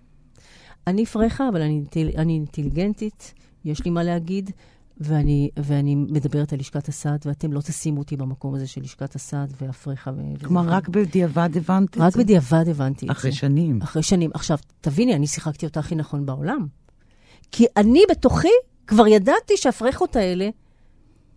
[0.87, 3.33] אני פרחה, אבל אני, אינטל- אני אינטליגנטית,
[3.65, 4.51] יש לי מה להגיד,
[4.97, 9.53] ואני, ואני מדברת על לשכת הסעד, ואתם לא תשימו אותי במקום הזה של לשכת הסעד
[9.61, 10.09] ואפריך.
[10.17, 10.39] ו...
[10.39, 12.19] כלומר, רק בדיעבד הבנת את רק זה?
[12.19, 13.11] בדיעבד הבנתי את זה.
[13.11, 13.81] אחרי שנים.
[13.81, 14.31] אחרי שנים.
[14.33, 16.67] עכשיו, תביני, אני שיחקתי אותה הכי נכון בעולם.
[17.51, 18.47] כי אני בתוכי
[18.87, 20.49] כבר ידעתי שהפרחות האלה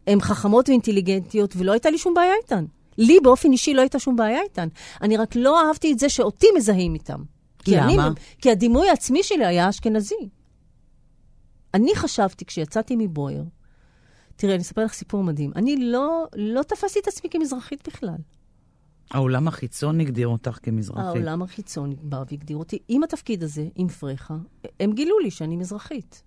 [0.06, 2.64] הן חכמות ואינטליגנטיות, ולא הייתה לי שום בעיה איתן.
[2.98, 4.68] לי באופן אישי לא הייתה שום בעיה איתן.
[5.02, 7.22] אני רק לא אהבתי את זה שאותי מזהים איתם.
[7.58, 8.06] כי למה?
[8.06, 10.28] אני, כי הדימוי העצמי שלי היה אשכנזי.
[11.74, 13.44] אני חשבתי, כשיצאתי מבויר,
[14.36, 15.52] תראה, אני אספר לך סיפור מדהים.
[15.56, 18.16] אני לא, לא תפסתי את עצמי כמזרחית בכלל.
[19.10, 21.04] העולם החיצון הגדיר אותך כמזרחית.
[21.04, 24.36] העולם החיצון בא והגדיר אותי עם התפקיד הזה, עם פרחה.
[24.80, 26.22] הם גילו לי שאני מזרחית.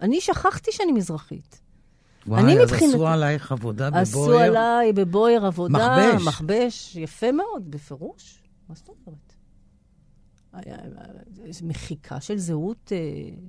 [0.00, 1.60] אני שכחתי שאני מזרחית.
[2.26, 4.40] וואי, אני אז מבחינתי- עשו עלייך עבודה עשו בבויר.
[4.40, 6.26] עליי בבויר עבודה, מכבש.
[6.28, 8.42] מכבש, יפה מאוד, בפירוש.
[8.68, 9.29] מה זאת אומרת?
[11.62, 12.98] מחיקה של זהות אה,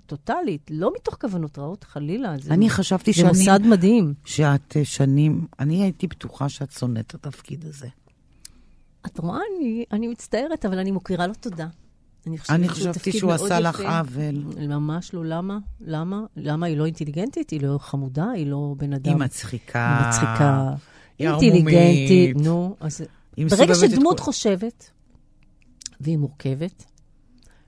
[0.06, 2.38] טוטאלית, לא מתוך כוונות רעות, חלילה.
[2.38, 3.28] זה, אני חשבתי זה שאני...
[3.30, 4.14] מוסד מדהים.
[4.26, 5.48] שאת אה, שנים...
[5.60, 7.88] אני הייתי בטוחה שאת שונאת את התפקיד הזה.
[9.06, 11.68] את רואה, אני, אני מצטערת, אבל אני מוקירה לו תודה.
[12.28, 13.80] אני חושבת אני חשבתי שהוא עשה לך.
[13.80, 14.36] עוול.
[14.68, 15.58] ממש לא, למה?
[15.82, 16.22] למה?
[16.38, 16.66] למה?
[16.66, 17.50] היא לא אינטליגנטית?
[17.50, 18.30] היא לא חמודה?
[18.30, 19.12] היא לא בן אדם...
[19.12, 19.98] היא מצחיקה.
[20.00, 20.74] היא מצחיקה.
[21.20, 22.36] היא אינטליגנטית.
[22.38, 23.02] נו, אז
[23.38, 24.92] ברגע את שדמות כל- חושבת,
[26.02, 26.84] והיא מורכבת,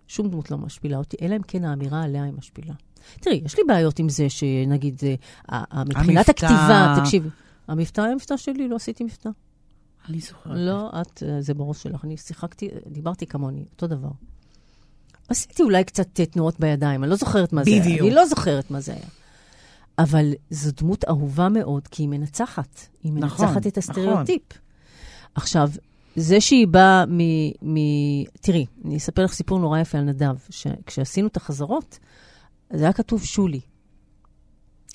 [0.07, 2.73] שום דמות לא משפילה אותי, אלא אם כן האמירה עליה היא משפילה.
[3.19, 5.15] תראי, יש לי בעיות עם זה שנגיד, זה-
[5.49, 6.29] ה- ה- מבחינת.
[6.29, 7.29] הכתיבה, תקשיבי,
[7.67, 9.29] המבטא היה מבטא שלי, לא עשיתי מבטא.
[10.09, 10.53] אני זוכרת.
[10.55, 12.05] לא, את, אה, זה בראש שלך.
[12.05, 14.09] אני שיחקתי, דיברתי כמוני, אותו דבר.
[15.29, 17.81] עשיתי אולי קצת אה, תנועות בידיים, אני לא זוכרת מה זה היה.
[17.81, 18.01] בדיוק.
[18.01, 19.05] אני לא זוכרת מה זה היה.
[19.99, 22.79] אבל זו דמות אהובה מאוד, כי היא מנצחת.
[23.03, 23.89] היא נכון, מנצחת את נכון.
[23.89, 24.41] הסטריאוטיפ.
[25.35, 25.69] עכשיו,
[26.15, 27.19] זה שהיא באה מ...
[27.61, 27.77] מ...
[28.41, 30.35] תראי, אני אספר לך סיפור נורא יפה על נדב.
[30.49, 31.99] שכשעשינו את החזרות,
[32.73, 33.59] זה היה כתוב שולי.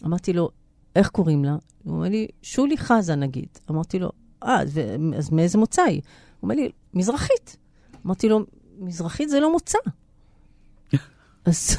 [0.05, 0.51] אמרתי לו,
[0.97, 1.57] איך קוראים לה?
[1.85, 3.49] הוא אומר לי, שולי חזן נגיד.
[3.71, 4.11] אמרתי לו,
[4.45, 6.01] אה, ו- אז מאיזה מוצא היא?
[6.05, 7.57] הוא אומר לי, מזרחית.
[8.07, 8.41] אמרתי לו,
[8.79, 9.79] מזרחית זה לא מוצא.
[11.45, 11.77] אז,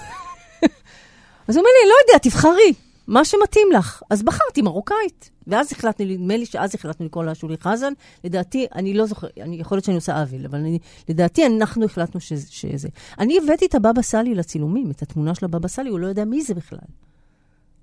[1.47, 2.73] אז הוא אומר לי, לא יודע, תבחרי,
[3.08, 4.02] מה שמתאים לך.
[4.10, 5.32] אז בחרתי מרוקאית.
[5.50, 7.94] ואז החלטנו, נדמה לי שאז החלטנו לקרוא לה שולי חזן.
[8.24, 12.20] לדעתי, אני לא זוכרת, אני, יכול להיות שאני עושה עוול, אבל אני, לדעתי אנחנו החלטנו
[12.20, 12.88] שזה, שזה.
[13.20, 16.42] אני הבאתי את הבבא סאלי לצילומים, את התמונה של הבבא סאלי, הוא לא יודע מי
[16.44, 16.80] זה בכלל.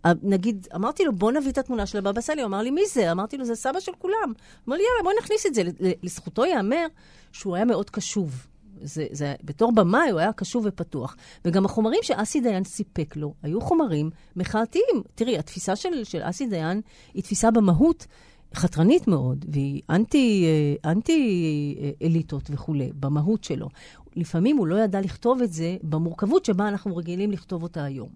[0.05, 2.83] ה- נגיד, אמרתי לו, בוא נביא את התמונה של הבבא סאלי, הוא אמר לי, מי
[2.93, 3.13] זה?
[3.13, 4.15] אמרתי לו, זה סבא של כולם.
[4.25, 4.35] הוא
[4.69, 5.63] אמר לי, יאללה, בוא נכניס את זה.
[6.03, 6.87] לזכותו ייאמר
[7.33, 8.47] שהוא היה מאוד קשוב.
[8.83, 11.17] זה, זה, בתור במאי הוא היה קשוב ופתוח.
[11.45, 15.03] וגם החומרים שאסי דיין סיפק לו, היו חומרים מחאתיים.
[15.15, 16.81] תראי, התפיסה של, של אסי דיין
[17.15, 18.07] היא תפיסה במהות
[18.55, 23.69] חתרנית מאוד, והיא אנטי, אה, אנטי אה, אליטות וכולי, במהות שלו.
[24.17, 28.09] לפעמים הוא לא ידע לכתוב את זה במורכבות שבה אנחנו רגילים לכתוב אותה היום.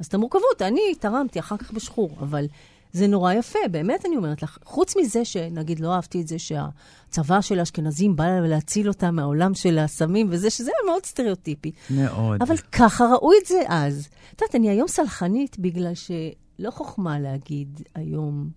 [0.00, 2.46] אז את המורכבות, אני תרמתי אחר כך בשחור, אבל
[2.94, 4.58] זה נורא יפה, באמת אני אומרת לך.
[4.64, 9.78] חוץ מזה שנגיד לא אהבתי את זה שהצבא של האשכנזים בא להציל אותם מהעולם של
[9.78, 11.72] הסמים וזה, שזה היה מאוד סטריאוטיפי.
[11.90, 12.42] מאוד.
[12.42, 14.08] אבל ככה ראו את זה אז.
[14.34, 18.50] את יודעת, אני היום סלחנית בגלל שלא חוכמה להגיד היום,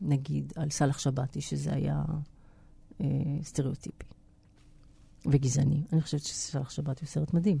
[0.00, 2.02] נגיד, על סאלח שבתי, שזה היה
[3.00, 3.06] אה,
[3.42, 4.06] סטריאוטיפי
[5.26, 5.82] וגזעני.
[5.92, 7.58] אני חושבת שסאלח שבתי הוא סרט מדהים.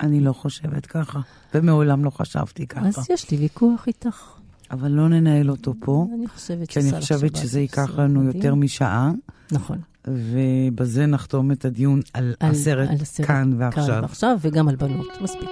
[0.00, 1.20] אני לא חושבת ככה,
[1.54, 2.88] ומעולם לא חשבתי ככה.
[2.88, 4.41] אז יש לי ויכוח איתך.
[4.72, 8.36] אבל לא ננהל אותו פה, אני חושבת כי אני חושבת שזה ייקח לנו מדהים.
[8.36, 9.10] יותר משעה,
[9.52, 9.78] נכון.
[10.08, 13.98] ובזה נחתום את הדיון על על- הסרט על הסרט כאן כאן ועכשיו.
[14.02, 15.06] ועכשיו, וגם על בנות.
[15.22, 15.48] מספיק.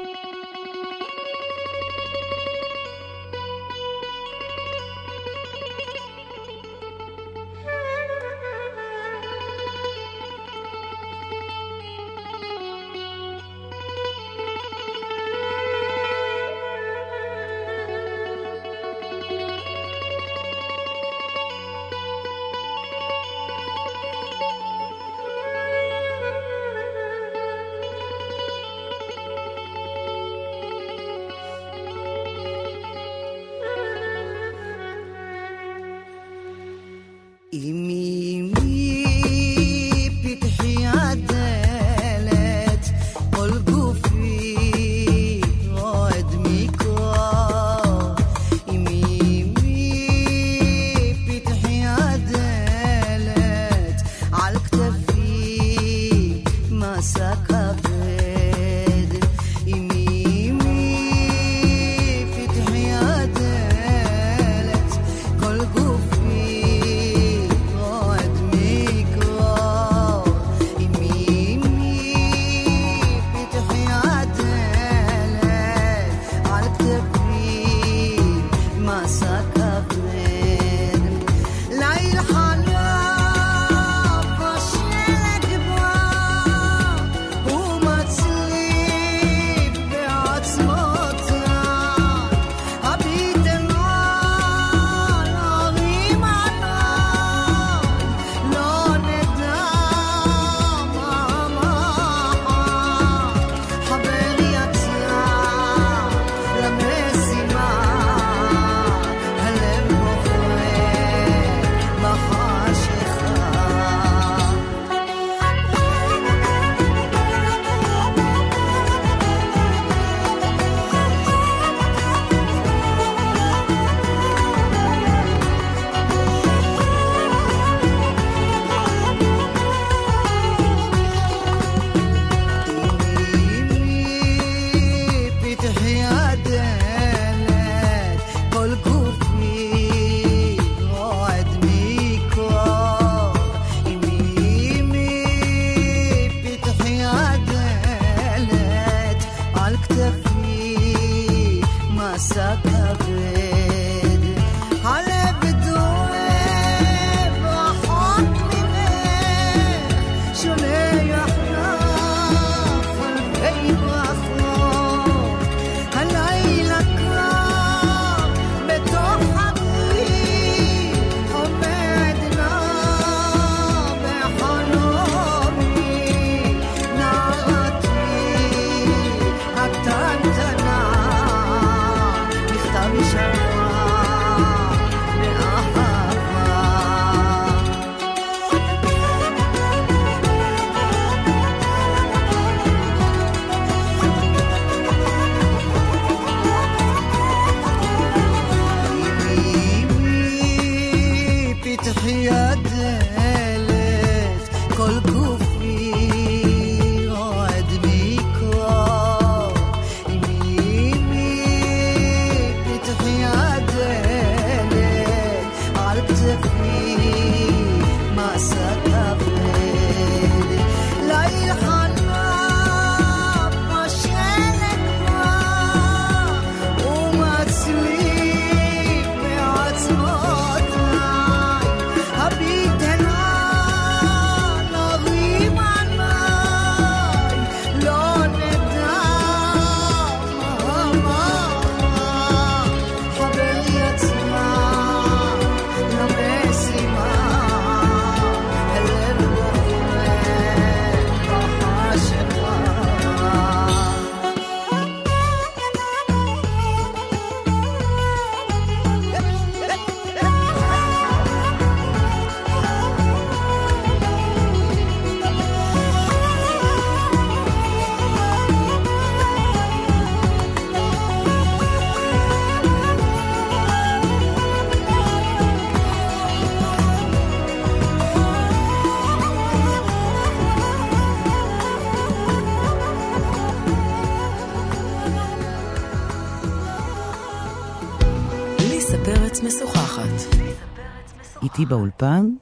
[291.71, 292.35] באולפן,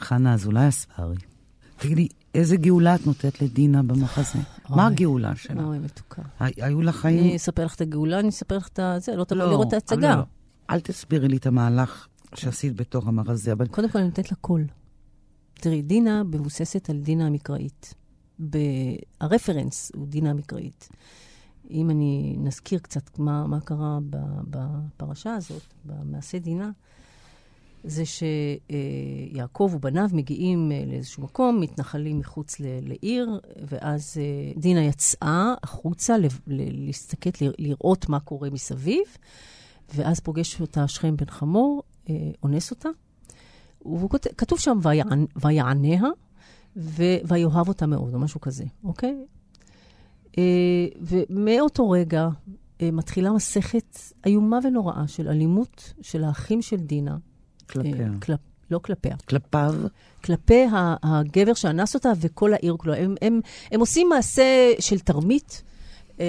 [0.00, 1.16] חנה אזולאי אספרי.
[1.76, 4.38] תגידי, איזה גאולה את נותנת לדינה במחזה?
[4.68, 5.64] מה הגאולה שלה?
[5.64, 6.22] אוי, מתוקה.
[6.40, 7.24] היו לה חיים...
[7.24, 10.16] אני אספר לך את הגאולה, אני אספר לך את זה, לא תבוא לראות את ההצגה.
[10.16, 10.22] לא.
[10.70, 14.64] אל תסבירי לי את המהלך שעשית בתוך המחזה, אבל קודם כל אני נותנת לה קול.
[15.54, 17.94] תראי, דינה מבוססת על דינה המקראית.
[19.20, 20.88] הרפרנס הוא דינה המקראית.
[21.70, 23.98] אם אני נזכיר קצת מה, מה קרה
[24.50, 26.70] בפרשה הזאת, במעשה דינה,
[27.84, 28.02] זה
[29.30, 36.16] שיעקב ובניו מגיעים אה, לאיזשהו מקום, מתנחלים מחוץ לעיר, ואז אה, דינה יצאה החוצה
[36.46, 39.04] להסתכל, לראות מה קורה מסביב,
[39.94, 42.88] ואז פוגש אותה שכם בן חמור, אה, אונס אותה,
[43.86, 46.02] וכתוב שם ויענ- ויעניה,
[46.76, 49.16] ויאהב אותה מאוד, או משהו כזה, אוקיי?
[51.00, 52.28] ומאותו רגע
[52.82, 57.16] מתחילה מסכת איומה ונוראה של אלימות של האחים של דינה.
[57.70, 58.06] כלפיה.
[58.06, 59.16] אה, כלפ, לא כלפיה.
[59.28, 59.74] כלפיו,
[60.24, 60.66] כלפי
[61.02, 62.94] הגבר שאנס אותה וכל העיר כולו.
[62.94, 63.40] הם, הם,
[63.72, 65.62] הם עושים מעשה של תרמית.
[66.20, 66.26] אה,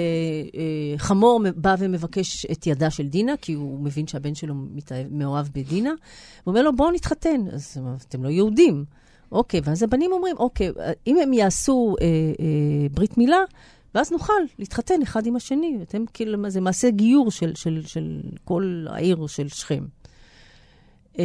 [0.54, 5.46] אה, חמור בא ומבקש את ידה של דינה, כי הוא מבין שהבן שלו מתאהב, מאוהב
[5.52, 5.90] בדינה.
[5.90, 5.96] הוא
[6.52, 7.40] אומר לו, בואו נתחתן.
[7.52, 8.84] אז אתם לא יהודים.
[9.32, 10.70] אוקיי, ואז הבנים אומרים, אוקיי,
[11.06, 12.06] אם הם יעשו אה,
[12.40, 13.40] אה, ברית מילה,
[13.94, 15.78] ואז נוכל להתחתן אחד עם השני.
[15.82, 19.84] אתם כאילו, זה מעשה גיור של, של, של כל העיר של שכם.
[21.18, 21.24] אה,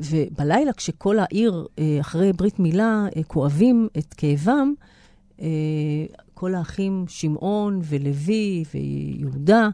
[0.00, 4.74] ובלילה, כשכל העיר, אה, אחרי ברית מילה, אה, כואבים את כאבם,
[5.40, 5.46] אה,
[6.34, 9.68] כל האחים, שמעון ולוי ויהודה,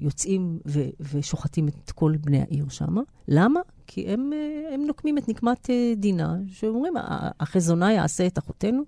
[0.00, 2.96] יוצאים ו- ושוחטים את כל בני העיר שם.
[3.28, 3.60] למה?
[3.86, 4.30] כי הם,
[4.74, 8.82] הם נוקמים את נקמת דינה, שאומרים, "ה- החזונה יעשה את אחותנו.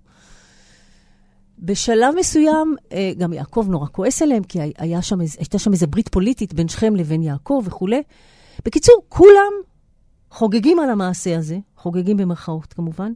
[1.59, 2.75] בשלב מסוים,
[3.17, 6.95] גם יעקב נורא כועס עליהם, כי היה שם, הייתה שם איזו ברית פוליטית בין שכם
[6.95, 8.01] לבין יעקב וכולי.
[8.67, 9.53] בקיצור, כולם
[10.31, 13.11] חוגגים על המעשה הזה, חוגגים במרכאות כמובן.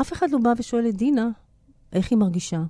[0.00, 1.28] אף אחד לא בא ושואל את דינה
[1.92, 2.62] איך היא מרגישה,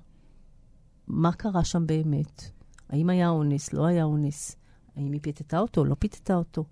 [1.09, 2.43] מה קרה שם באמת,
[2.89, 4.57] האם היה אונס, לא היה אונס,
[4.97, 6.65] האם היא פיתתה אותו, לא פיתתה אותו,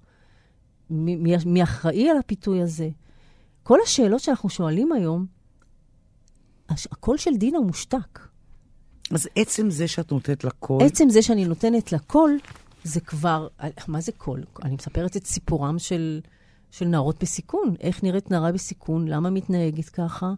[0.90, 2.88] מי, מי, מי אחראי על הפיתוי הזה.
[3.62, 5.26] כל השאלות שאנחנו שואלים היום,
[6.68, 8.18] הקול של דינה מושתק.
[9.11, 12.38] אז עצם זה שאת נותנת לה קול, עצם זה שאני נותנת לה קול,
[12.85, 13.49] זה כבר,
[13.88, 14.44] מה זה קול?
[14.62, 16.20] אני מספרת את סיפורם של,
[16.70, 17.75] של נערות בסיכון.
[17.81, 20.33] איך נראית נערה בסיכון, למה מתנהגת ככה,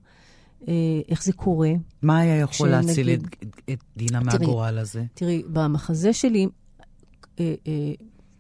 [0.69, 0.73] אה,
[1.09, 1.71] איך זה קורה.
[2.03, 5.05] מה היה יכול להציל את, כשנגיד- את דינה תראי, מהגורל הזה?
[5.15, 6.47] תראי, במחזה שלי,
[7.41, 7.93] אה, אה,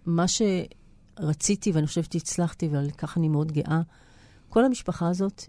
[0.06, 3.80] מה שרציתי, ואני חושבת שהצלחתי, ועל כך אני מאוד גאה,
[4.48, 5.42] כל המשפחה הזאת,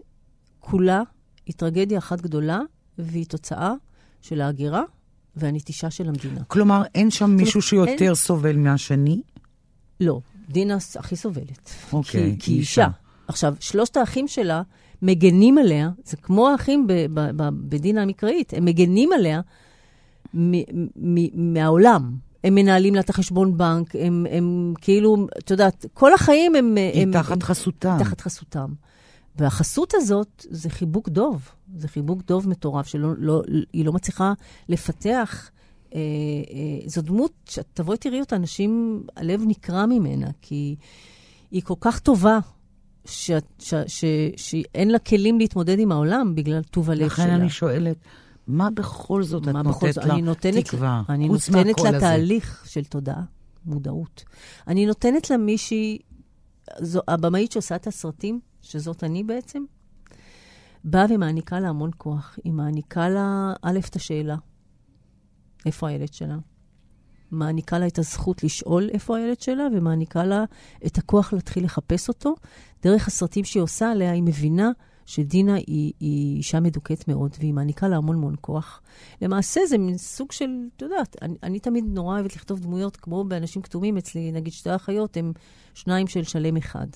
[0.60, 1.02] כולה
[1.46, 2.60] היא טרגדיה אחת גדולה,
[2.98, 3.72] והיא תוצאה
[4.22, 4.82] של ההגירה
[5.38, 6.40] והנטישה של המדינה.
[6.46, 9.22] כלומר, אין שם מישהו שיותר אין- סובל מהשני?
[10.00, 11.70] לא, דינה הכי סובלת.
[11.92, 12.82] אוקיי, כי, כי היא אישה.
[12.86, 12.90] אישה.
[13.28, 14.62] עכשיו, שלושת האחים שלה
[15.02, 16.86] מגנים עליה, זה כמו האחים
[17.68, 19.40] בדינה המקראית, הם מגנים עליה
[21.34, 22.16] מהעולם.
[22.44, 26.74] הם מנהלים לה את החשבון בנק, הם, הם כאילו, את יודעת, כל החיים הם...
[26.76, 27.96] היא הם, תחת הם, חסותם.
[27.98, 28.72] תחת חסותם.
[29.36, 31.48] והחסות הזאת זה חיבוק דוב.
[31.76, 33.42] זה חיבוק דוב מטורף, שהיא לא,
[33.74, 34.32] לא מצליחה
[34.68, 35.50] לפתח.
[35.94, 36.00] אה,
[36.50, 40.76] אה, זו דמות שתבואי תראי אותה, אנשים, הלב נקרע ממנה, כי
[41.50, 42.38] היא כל כך טובה,
[43.04, 44.04] ש, ש, ש,
[44.36, 47.34] שאין לה כלים להתמודד עם העולם בגלל טוב הלב לכן שלה.
[47.34, 47.96] אני שואלת,
[48.46, 50.04] מה בכל זאת את מה בכל נותנת זאת?
[50.04, 51.02] לה אני נותנת, תקווה?
[51.08, 52.00] אני נותנת לה הזה?
[52.00, 53.22] תהליך של תודעה,
[53.66, 54.24] מודעות.
[54.66, 55.98] אני נותנת לה מישהי,
[56.80, 59.64] זו הבמאית שעושה את הסרטים, שזאת אני בעצם,
[60.90, 62.38] באה ומעניקה לה המון כוח.
[62.44, 64.36] היא מעניקה לה, א', את השאלה,
[65.66, 66.36] איפה הילד שלה?
[67.30, 70.44] מעניקה לה את הזכות לשאול איפה הילד שלה, ומעניקה לה
[70.86, 72.34] את הכוח להתחיל לחפש אותו.
[72.82, 74.70] דרך הסרטים שהיא עושה עליה, היא מבינה
[75.08, 78.82] שדינה היא, היא אישה מדוכאת מאוד, והיא מעניקה לה המון המון כוח.
[79.22, 83.24] למעשה זה מין סוג של, את יודעת, אני, אני תמיד נורא אוהבת לכתוב דמויות כמו
[83.24, 85.32] באנשים כתומים אצלי, נגיד שתי אחיות, הם
[85.74, 86.86] שניים של שלם אחד.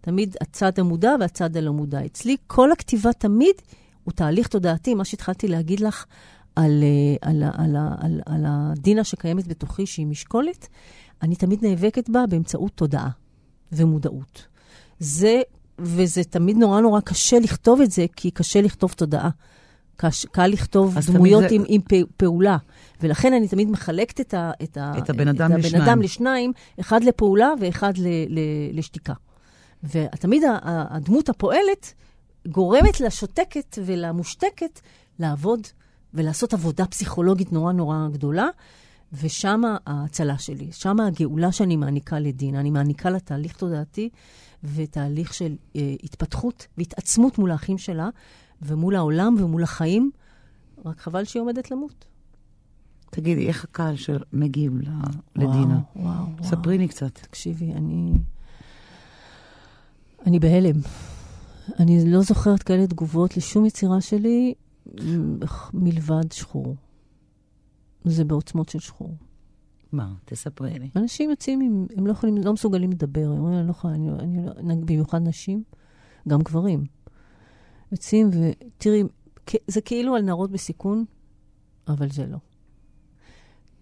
[0.00, 2.06] תמיד הצד המודע והצד הלא מודע.
[2.06, 3.54] אצלי כל הכתיבה תמיד
[4.04, 6.04] הוא תהליך תודעתי, מה שהתחלתי להגיד לך
[6.56, 10.68] על, אה, על, על, על, על, על הדינה שקיימת בתוכי, שהיא משקולת,
[11.22, 13.10] אני תמיד נאבקת בה באמצעות תודעה
[13.72, 14.46] ומודעות.
[14.98, 15.42] זה,
[15.82, 19.30] וזה תמיד נורא נורא קשה לכתוב את זה, כי קשה לכתוב תודעה.
[19.96, 21.80] קש, קל לכתוב דמויות זה- עם, עם
[22.16, 22.56] פעולה.
[23.00, 25.84] ולכן אני תמיד מחלקת את, ה, את, ה, את הבן אדם את הבן לשניים.
[25.84, 28.38] אדם לשניים, אחד לפעולה ואחד ל, ל,
[28.72, 29.12] לשתיקה.
[29.84, 31.94] ותמיד הדמות הפועלת
[32.48, 34.80] גורמת לשותקת ולמושתקת
[35.18, 35.60] לעבוד
[36.14, 38.48] ולעשות עבודה פסיכולוגית נורא נורא גדולה.
[39.22, 42.60] ושם ההצלה שלי, שם הגאולה שאני מעניקה לדינה.
[42.60, 44.08] אני מעניקה לה תהליך תודעתי
[44.64, 48.08] ותהליך של אה, התפתחות והתעצמות מול האחים שלה,
[48.62, 50.10] ומול העולם ומול החיים,
[50.84, 52.04] רק חבל שהיא עומדת למות.
[53.10, 54.72] תגידי, איך הקהל של מגיב
[55.36, 55.80] לדינה?
[55.96, 56.44] וואו, וואו.
[56.44, 57.14] ספרי לי קצת.
[57.14, 58.12] תקשיבי, אני...
[60.26, 60.76] אני בהלם.
[61.78, 64.54] אני לא זוכרת כאלה תגובות לשום יצירה שלי
[65.74, 66.76] מלבד שחור.
[68.04, 69.14] זה בעוצמות של שחור.
[69.92, 70.14] מה?
[70.24, 70.90] תספרי לי.
[70.96, 73.30] אנשים יוצאים, עם, הם לא יכולים, לא מסוגלים לדבר.
[73.30, 74.52] הם אומרים, אני לא יכולה, אני, אני לא,
[74.86, 75.62] במיוחד נשים,
[76.28, 76.84] גם גברים.
[77.92, 79.02] יוצאים ותראי,
[79.66, 81.04] זה כאילו על נערות בסיכון,
[81.88, 82.38] אבל זה לא.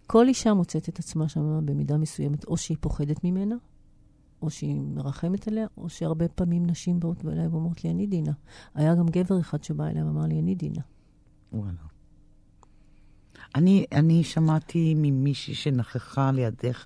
[0.07, 3.57] כל אישה מוצאת את עצמה שם במידה מסוימת, או שהיא פוחדת ממנה,
[4.43, 8.33] או שהיא מרחמת עליה, או שהרבה פעמים נשים באות אליי ואומרות לי, אני דינה.
[8.75, 10.83] היה גם גבר אחד שבא אליי ואמר לי, אני דינה.
[11.53, 11.98] וואלה.
[13.55, 16.85] אני, אני שמעתי ממישהי שנכחה לידך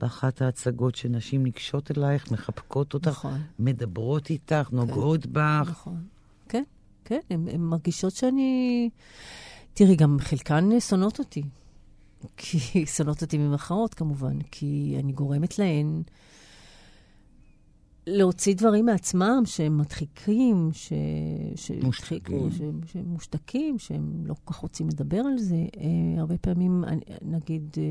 [0.00, 3.40] באחת ההצגות שנשים ניגשות אלייך, מחבקות אותך, נכון.
[3.58, 5.68] מדברות איתך, נוגעות בך.
[5.70, 6.04] נכון.
[6.48, 6.64] כן,
[7.04, 8.90] כן, הן מרגישות שאני...
[9.74, 11.42] תראי, גם חלקן שונאות אותי.
[12.36, 16.02] כי שונאות אותי במרכאות, כמובן, כי אני גורמת להן
[18.08, 20.92] להוציא דברים מעצמם שהם מדחיקים, ש...
[21.54, 21.70] ש...
[21.82, 22.50] מושתקים.
[22.50, 22.60] ש...
[22.92, 25.54] שהם מושתקים, שהם לא כל כך רוצים לדבר על זה.
[25.56, 26.84] אה, הרבה פעמים,
[27.22, 27.82] נגיד, אה,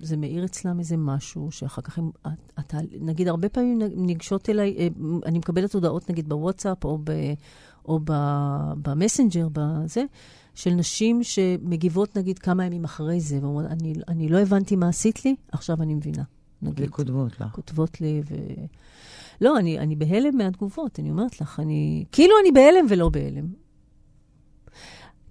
[0.00, 2.10] זה מאיר אצלם איזה משהו, שאחר כך הם...
[2.58, 4.88] אתה, נגיד, הרבה פעמים ניגשות אליי, אה,
[5.26, 7.10] אני מקבלת הודעות, נגיד, בוואטסאפ או, ב...
[7.84, 8.12] או ב...
[8.82, 10.04] במסנג'ר, בזה,
[10.54, 15.24] של נשים שמגיבות, נגיד, כמה ימים אחרי זה, ואומרות, אני, אני לא הבנתי מה עשית
[15.24, 16.22] לי, עכשיו אני מבינה.
[16.62, 16.88] נגיד.
[16.88, 17.44] וכותבות לך.
[17.52, 18.34] כותבות לי, ו...
[19.40, 22.04] לא, אני, אני בהלם מהתגובות, אני אומרת לך, אני...
[22.12, 23.46] כאילו אני בהלם ולא בהלם.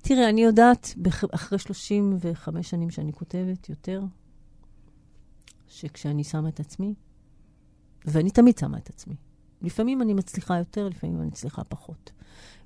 [0.02, 0.96] תראה, אני יודעת.
[1.32, 4.02] אחרי 35 שנים שאני כותבת יותר,
[5.68, 6.94] שכשאני שמה את עצמי,
[8.06, 9.16] ואני תמיד שמה את עצמי,
[9.62, 12.12] לפעמים אני מצליחה יותר, לפעמים אני מצליחה פחות.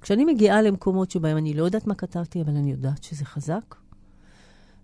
[0.02, 3.76] כשאני מגיעה למקומות שבהם אני לא יודעת מה כתבתי, אבל אני יודעת שזה חזק,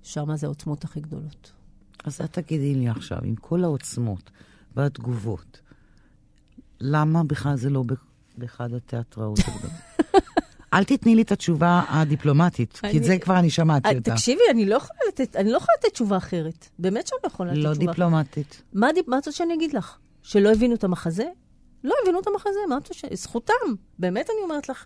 [0.04, 1.51] שם זה העוצמות הכי גדולות.
[2.04, 4.32] אז את תגידי לי עכשיו, עם כל העוצמות
[4.76, 5.62] והתגובות,
[6.86, 7.84] למה בכלל זה לא
[8.38, 9.40] באחד התיאטראות?
[10.74, 14.12] אל תתני לי את התשובה הדיפלומטית, כי את זה כבר אני שמעתי אה, אותה.
[14.12, 16.70] תקשיבי, אני לא יכולה לתת, אני לא יכולה לתת תשובה אחרת.
[16.80, 17.96] באמת שאני לא יכולה לתת לא תשובה אחרת.
[17.96, 18.62] דיפלומטית.
[18.74, 19.98] מה דיפ- מה את רוצה שאני אגיד לך?
[20.22, 21.26] שלא הבינו את המחזה?
[21.84, 23.08] לא הבינו את המחזה, מה את רוצה?
[23.14, 23.54] זכותם.
[24.00, 24.86] באמת אני אומרת לך.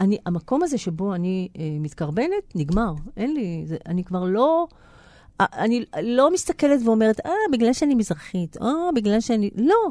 [0.00, 2.92] אני, המקום הזה שבו אני אה, מתקרבנת, נגמר.
[3.16, 4.66] אין לי, זה, אני כבר לא...
[5.40, 9.50] אה, אני לא מסתכלת ואומרת, אה, בגלל שאני מזרחית, אה, בגלל שאני...
[9.56, 9.90] לא,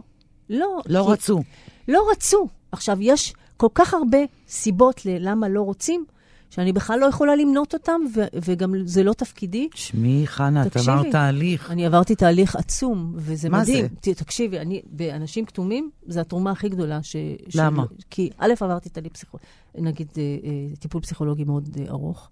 [0.50, 0.80] לא.
[0.86, 1.44] לא כי- רצו.
[1.88, 2.48] לא רצו.
[2.72, 4.18] עכשיו, יש כל כך הרבה
[4.48, 6.06] סיבות ללמה לא רוצים,
[6.50, 9.70] שאני בכלל לא יכולה למנות אותם, ו- וגם זה לא תפקידי.
[9.76, 10.78] שמי, חנה, את.
[10.78, 11.72] עברת תהליך.
[11.72, 13.86] אני עברתי תהליך עצום, וזה מה מדהים.
[14.04, 14.14] זה?
[14.14, 17.04] ת, תקשיבי, אני, באנשים כתומים, זו התרומה הכי גדולה.
[17.04, 17.16] ש,
[17.56, 17.84] למה?
[17.90, 19.38] של, כי א', עברתי תהליך פסיכו...
[19.78, 22.30] נגיד, אה, אה, טיפול פסיכולוגי מאוד אה, ארוך,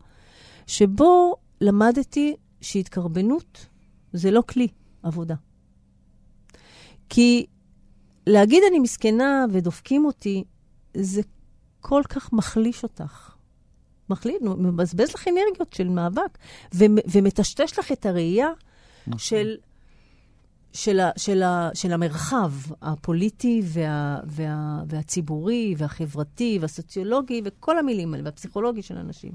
[0.68, 3.66] שבו למדתי שהתקרבנות
[4.14, 4.68] זה לא כלי
[5.04, 5.36] עבודה.
[7.10, 7.46] כי
[8.28, 10.44] להגיד אני מסכנה ודופקים אותי,
[10.98, 11.22] זה
[11.82, 13.32] כל כך מחליש אותך.
[14.10, 16.38] מחליט, מבזבז לך אנרגיות של מאבק,
[16.76, 18.48] ומ- ומטשטש לך את הראייה
[19.18, 19.56] של,
[20.74, 22.52] של, ה, של, ה, של המרחב
[22.82, 24.56] הפוליטי וה, וה,
[24.88, 29.32] והציבורי והחברתי והסוציולוגי וכל המילים האלה, והפסיכולוגי של אנשים.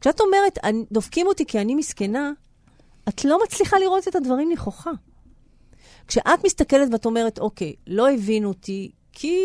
[0.00, 2.30] כשאת אומרת, "אני- דופקים אותי כי אני מסכנה,
[3.08, 4.90] את לא מצליחה לראות את הדברים נכוחה.
[6.08, 9.36] כשאת מסתכלת ואת אומרת, אוקיי, לא הבינו אותי כי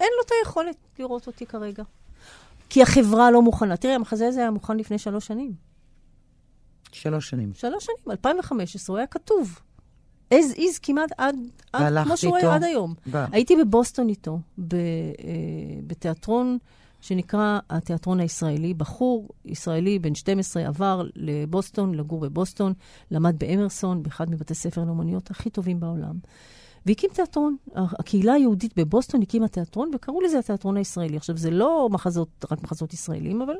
[0.00, 1.82] אין לו את היכולת לראות אותי כרגע.
[2.70, 3.76] כי החברה לא מוכנה.
[3.76, 5.52] תראי, המחזה הזה היה מוכן לפני שלוש שנים.
[6.92, 7.52] שלוש שנים.
[7.54, 9.60] שלוש שנים, 2015, הוא היה כתוב.
[10.34, 11.36] as is כמעט עד,
[11.72, 12.36] עד כמו שהוא?
[12.36, 12.94] היה עד היום.
[13.12, 14.80] ב- הייתי בבוסטון איתו, ב, אה,
[15.86, 16.58] בתיאטרון
[17.04, 18.74] שנקרא התיאטרון הישראלי.
[18.74, 22.72] בחור ישראלי בן 12 עבר לבוסטון, לגור בבוסטון,
[23.10, 26.14] למד באמרסון, באחד מבתי ספר לאומניות הכי טובים בעולם.
[26.86, 27.56] והקים תיאטרון.
[27.74, 31.16] הקהילה היהודית בבוסטון הקימה תיאטרון, וקראו לזה התיאטרון הישראלי.
[31.16, 33.54] עכשיו, זה לא מחזות, רק מחזות ישראלים, אבל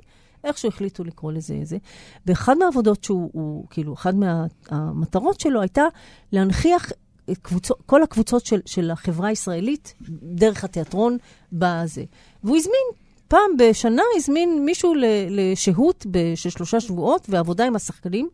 [0.45, 1.79] איכשהו החליטו לקרוא לזה זה.
[2.27, 5.85] באחד מהעבודות שהוא, הוא, כאילו, אחת מהמטרות שלו הייתה
[6.33, 6.93] להנכיח
[7.31, 7.49] את
[7.87, 11.17] כל הקבוצות של, של החברה הישראלית דרך התיאטרון
[11.53, 12.05] בזה.
[12.45, 13.04] והוא הזמין,
[13.35, 14.93] פעם בשנה הזמין מישהו
[15.31, 18.29] לשהות של שלושה שבועות ועבודה עם השחקנים.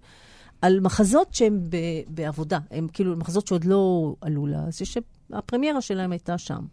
[0.63, 1.77] על מחזות שהם ב,
[2.09, 6.65] בעבודה, הם כאילו מחזות שעוד לא עלו לה, זה שהפרמיירה שלהם הייתה שם.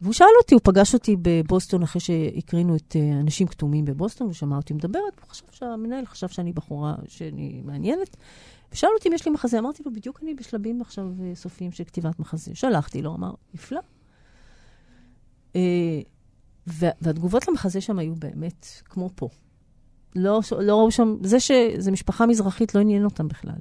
[0.00, 4.34] והוא שאל אותי, הוא פגש אותי בבוסטון אחרי שהקרינו את אה, אנשים כתומים בבוסטון, הוא
[4.34, 8.16] שמע אותי מדברת, הוא חשב שהמנהל חשב שאני בחורה, שאני מעניינת,
[8.72, 9.58] ושאל אותי אם יש לי מחזה.
[9.58, 12.54] אמרתי לו, בדיוק אני בשלבים עכשיו אה, סופיים של כתיבת מחזה.
[12.54, 13.80] שלחתי לו, אמר, נפלא.
[16.72, 19.28] וה- והתגובות למחזה שם היו באמת כמו פה.
[20.16, 23.58] לא, לא ראו שם, זה שזה משפחה מזרחית לא עניין אותם בכלל.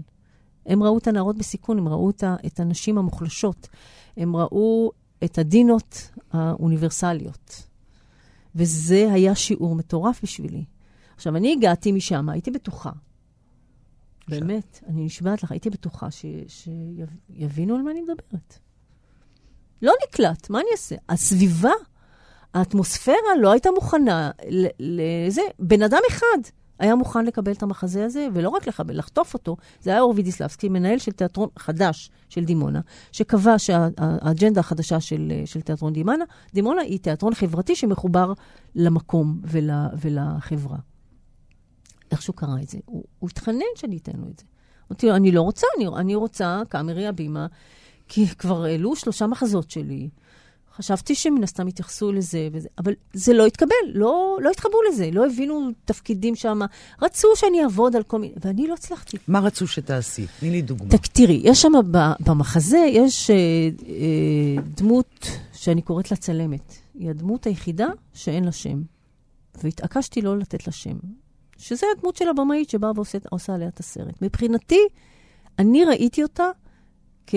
[0.65, 3.67] הם ראו את הנערות בסיכון, הם ראו את, ה, את הנשים המוחלשות,
[4.17, 4.91] הם ראו
[5.23, 7.63] את הדינות האוניברסליות.
[8.55, 10.65] וזה היה שיעור מטורף בשבילי.
[11.15, 12.91] עכשיו, אני הגעתי משם, הייתי בטוחה.
[14.27, 16.07] באמת, אני נשבעת לך, הייתי בטוחה
[16.47, 18.59] שיבינו על מה אני מדברת.
[19.81, 20.95] לא נקלט, מה אני אעשה?
[21.09, 21.71] הסביבה,
[22.53, 24.31] האטמוספירה לא הייתה מוכנה
[24.79, 25.41] לזה.
[25.59, 26.37] בן אדם אחד
[26.79, 29.57] היה מוכן לקבל את המחזה הזה, ולא רק לקבל, לחטוף אותו.
[29.81, 32.81] זה היה אור וידיסלבסקי, מנהל של תיאטרון חדש של דימונה,
[33.11, 38.33] שקבע שהאג'נדה החדשה של, של תיאטרון דימונה, דימונה היא תיאטרון חברתי שמחובר
[38.75, 39.69] למקום ול,
[40.01, 40.77] ולחברה.
[42.11, 42.77] איך שהוא קרא את זה?
[42.85, 44.45] הוא, הוא התחנן שאני אתן לו את זה.
[44.91, 47.47] אמרתי לו, אני לא רוצה, אני, אני רוצה קאמרי הבימה,
[48.07, 50.09] כי כבר העלו שלושה מחזות שלי.
[50.79, 55.25] חשבתי שמן הסתם יתייחסו לזה, וזה, אבל זה לא התקבל, לא, לא התחברו לזה, לא
[55.25, 56.59] הבינו תפקידים שם.
[57.01, 59.17] רצו שאני אעבוד על כל מיני, ואני לא הצלחתי.
[59.27, 60.25] מה רצו שתעשי?
[60.39, 60.89] תני לי דוגמה.
[60.97, 61.71] תראי, יש שם
[62.19, 63.35] במחזה, יש אה,
[63.87, 66.73] אה, דמות שאני קוראת לה צלמת.
[66.93, 68.81] היא הדמות היחידה שאין לה שם.
[69.63, 70.97] והתעקשתי לא לתת לה שם.
[71.57, 74.21] שזה הדמות של הבמאית שבאה ועושה עליה את הסרט.
[74.21, 74.79] מבחינתי,
[75.59, 76.49] אני ראיתי אותה
[77.27, 77.35] כ...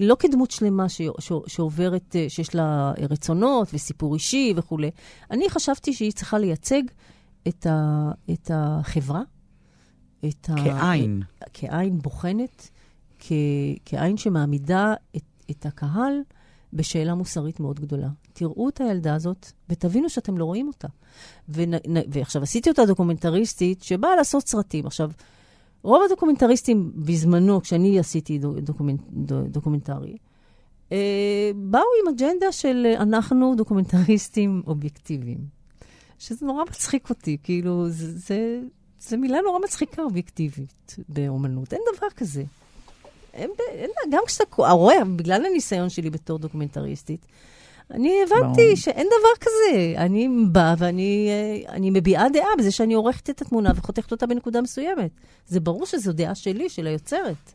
[0.00, 1.02] לא כדמות שלמה ש...
[1.18, 1.32] ש...
[1.46, 4.90] שעוברת, אה, שיש לה רצונות וסיפור אישי וכולי.
[5.30, 6.82] אני חשבתי שהיא צריכה לייצג
[7.48, 8.10] את, ה...
[8.32, 9.22] את החברה.
[10.24, 11.22] את כעין.
[11.22, 11.44] ה...
[11.52, 12.70] כעין בוחנת,
[13.18, 13.32] כ...
[13.84, 16.12] כעין שמעמידה את, את הקהל
[16.72, 18.08] בשאלה מוסרית מאוד גדולה.
[18.32, 20.88] תראו את הילדה הזאת ותבינו שאתם לא רואים אותה.
[21.48, 21.74] ונ...
[22.08, 24.86] ועכשיו, עשיתי אותה דוקומנטריסטית שבאה לעשות סרטים.
[24.86, 25.10] עכשיו,
[25.86, 29.00] רוב הדוקומנטריסטים בזמנו, כשאני עשיתי דוקומנט,
[29.48, 30.16] דוקומנטרי,
[30.92, 35.38] אה, באו עם אג'נדה של אה, אנחנו דוקומנטריסטים אובייקטיביים.
[36.18, 38.60] שזה נורא מצחיק אותי, כאילו, זה, זה,
[39.00, 41.72] זה מילה נורא מצחיקה אובייקטיבית באומנות.
[41.72, 42.44] אין דבר כזה.
[43.34, 47.26] אין, אין, גם כשאתה רואה, בגלל הניסיון שלי בתור דוקומנטריסטית,
[47.90, 48.76] אני הבנתי ברור.
[48.76, 49.94] שאין דבר כזה.
[49.96, 51.28] אני באה ואני
[51.68, 55.10] אני מביעה דעה בזה שאני עורכת את התמונה וחותכת אותה בנקודה מסוימת.
[55.46, 57.52] זה ברור שזו דעה שלי, של היוצרת.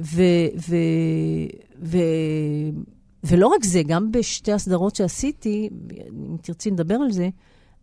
[0.00, 0.22] ו,
[0.68, 0.76] ו,
[1.82, 1.98] ו,
[3.24, 5.70] ולא רק זה, גם בשתי הסדרות שעשיתי,
[6.08, 7.28] אם תרצי נדבר על זה,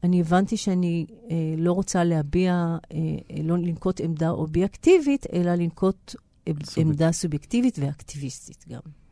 [0.03, 2.97] אני הבנתי שאני אה, לא רוצה להביע, אה,
[3.43, 6.16] לא לנקוט עמדה אובייקטיבית, אלא לנקוט
[6.64, 6.78] סוביק.
[6.78, 9.03] עמדה סובייקטיבית ואקטיביסטית גם.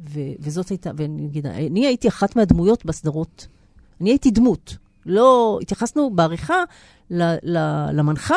[0.00, 3.46] ו- וזאת הייתה, ואני אגיד, אני הייתי אחת מהדמויות בסדרות.
[4.00, 4.76] אני הייתי דמות.
[5.06, 6.64] לא, התייחסנו בעריכה
[7.10, 8.36] ל- ל- למנחה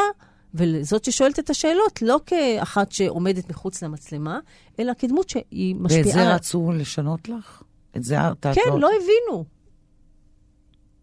[0.53, 4.39] ולזאת ששואלת את השאלות, לא כאחת שעומדת מחוץ למצלמה,
[4.79, 6.05] אלא כדמות שהיא משפיעה.
[6.05, 7.63] ואת זה רצו לשנות לך?
[7.97, 8.51] את זה אתה...
[8.53, 9.45] כן, לא הבינו.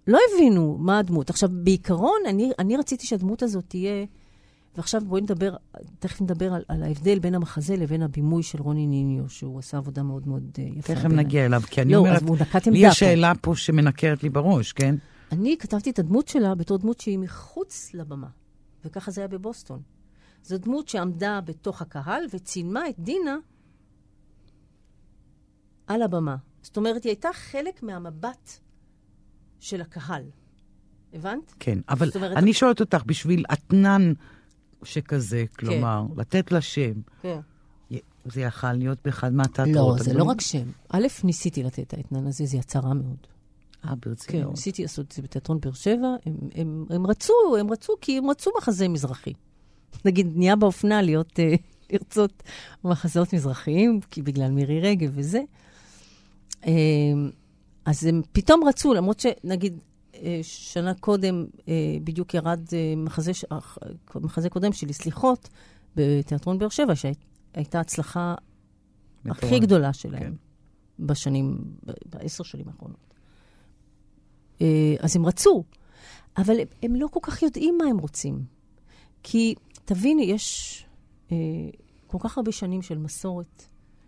[0.06, 1.30] לא הבינו מה הדמות.
[1.30, 4.06] עכשיו, בעיקרון, אני, אני רציתי שהדמות הזאת תהיה...
[4.76, 5.56] ועכשיו בואי נדבר,
[5.98, 10.02] תכף נדבר על, על ההבדל בין המחזה לבין הבימוי של רוני ניניו, שהוא עשה עבודה
[10.02, 10.94] מאוד מאוד uh, יפה.
[10.94, 12.22] תכף נגיע אליו, כי אני לא, אומרת,
[12.66, 14.94] לי יש שאלה פה שמנקרת לי בראש, כן?
[15.32, 18.28] אני כתבתי את הדמות שלה בתור דמות שהיא מחוץ לבמה,
[18.84, 19.82] וככה זה היה בבוסטון.
[20.42, 23.36] זו דמות שעמדה בתוך הקהל וצילמה את דינה
[25.86, 26.36] על הבמה.
[26.62, 28.50] זאת אומרת, היא הייתה חלק מהמבט
[29.60, 30.22] של הקהל.
[31.12, 31.54] הבנת?
[31.60, 34.12] כן, אבל אומרת, אני שואלת אותך, בשביל אתנן
[34.84, 36.20] שכזה, כלומר, כן.
[36.20, 37.40] לתת לה שם, כן.
[38.24, 39.98] זה יכל להיות באחד מהתיאטרות.
[39.98, 40.70] לא, זה לא רק שם.
[40.88, 43.26] א', ניסיתי לתת את האתנן הזה, זה יצא רע מאוד.
[43.84, 44.44] אה, ברצינות.
[44.44, 46.08] כן, ניסיתי לעשות את זה בתיאטרון באר שבע.
[46.26, 49.32] הם, הם, הם רצו, הם רצו, כי הם רצו מחזה מזרחי.
[50.04, 51.54] נגיד, נהיה באופנה להיות, אה,
[51.90, 52.42] לרצות
[52.84, 55.40] מחזות מזרחיים, כי בגלל מירי רגב וזה.
[56.66, 56.72] אה,
[57.84, 59.78] אז הם פתאום רצו, למרות שנגיד,
[60.42, 63.32] שנה קודם אה, בדיוק ירד אה, מחזה,
[64.14, 65.48] מחזה קודם שלי, סליחות,
[65.96, 68.34] בתיאטרון באר שבע, שהייתה הצלחה
[69.24, 69.62] הכי מטורף.
[69.62, 71.06] גדולה שלהם כן.
[71.06, 71.58] בשנים,
[72.06, 73.14] בעשר שנים האחרונות.
[74.60, 75.64] אה, אז הם רצו,
[76.36, 78.44] אבל הם, הם לא כל כך יודעים מה הם רוצים.
[79.22, 79.54] כי
[79.84, 80.86] תביני, יש
[81.32, 81.36] אה,
[82.06, 83.62] כל כך הרבה שנים של מסורת,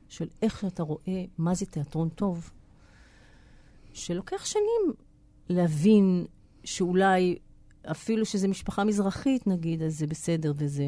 [0.08, 2.50] של איך שאתה רואה מה זה תיאטרון טוב,
[3.92, 4.92] שלוקח שנים
[5.48, 6.24] להבין
[6.64, 7.38] שאולי,
[7.90, 10.84] אפילו שזו משפחה מזרחית, נגיד, אז זה בסדר, וזה...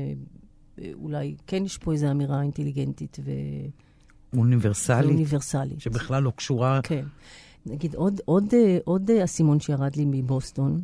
[0.81, 3.31] אה, אולי כן יש פה איזו אמירה אינטליגנטית ו...
[4.37, 5.81] אוניברסלית, אוניברסלית.
[5.81, 6.81] שבכלל לא קשורה...
[6.83, 7.05] כן.
[7.67, 10.81] נגיד, עוד, עוד, אה, עוד אה, אסימון שירד לי מבוסטון,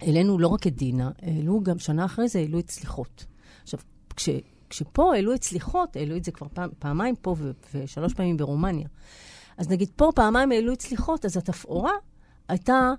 [0.00, 3.26] העלינו לא רק את דינה, העלו גם שנה אחרי זה, העלו את סליחות.
[3.62, 3.80] עכשיו,
[4.16, 4.28] כש,
[4.70, 8.88] כשפה העלו את סליחות, העלו את זה כבר פעם, פעמיים פה ו, ושלוש פעמים ברומניה.
[9.56, 11.92] אז נגיד, פה פעמיים העלו את סליחות, אז התפאורה
[12.48, 12.92] הייתה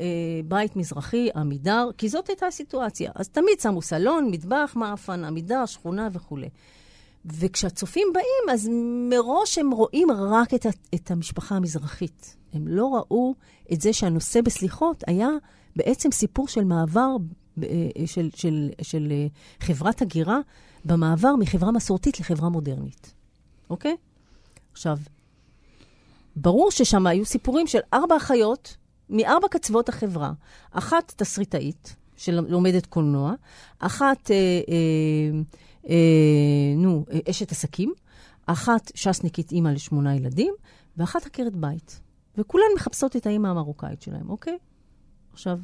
[0.00, 0.06] אה,
[0.44, 3.10] בית מזרחי, עמידר, כי זאת הייתה הסיטואציה.
[3.14, 6.48] אז תמיד שמו סלון, מטבח, מאפן, עמידר, שכונה וכולי.
[7.24, 8.68] וכשהצופים באים, אז
[9.10, 12.36] מראש הם רואים רק את, את המשפחה המזרחית.
[12.52, 13.34] הם לא ראו
[13.72, 15.28] את זה שהנושא בסליחות היה
[15.76, 17.16] בעצם סיפור של מעבר,
[17.62, 17.68] אה,
[18.06, 19.26] של, של, של אה,
[19.60, 20.38] חברת הגירה,
[20.84, 23.14] במעבר מחברה מסורתית לחברה מודרנית,
[23.70, 23.96] אוקיי?
[24.72, 24.98] עכשיו,
[26.36, 28.76] ברור ששם היו סיפורים של ארבע אחיות
[29.10, 30.32] מארבע קצוות החברה.
[30.70, 33.34] אחת תסריטאית, שלומדת קולנוע,
[33.78, 34.36] אחת, אה,
[34.68, 35.40] אה,
[35.88, 37.92] אה, נו, אשת עסקים,
[38.46, 40.54] אחת ש"סניקית אימא לשמונה ילדים,
[40.96, 42.00] ואחת עקרת בית.
[42.38, 44.58] וכולן מחפשות את האימא המרוקאית שלהם, אוקיי?
[45.32, 45.58] עכשיו,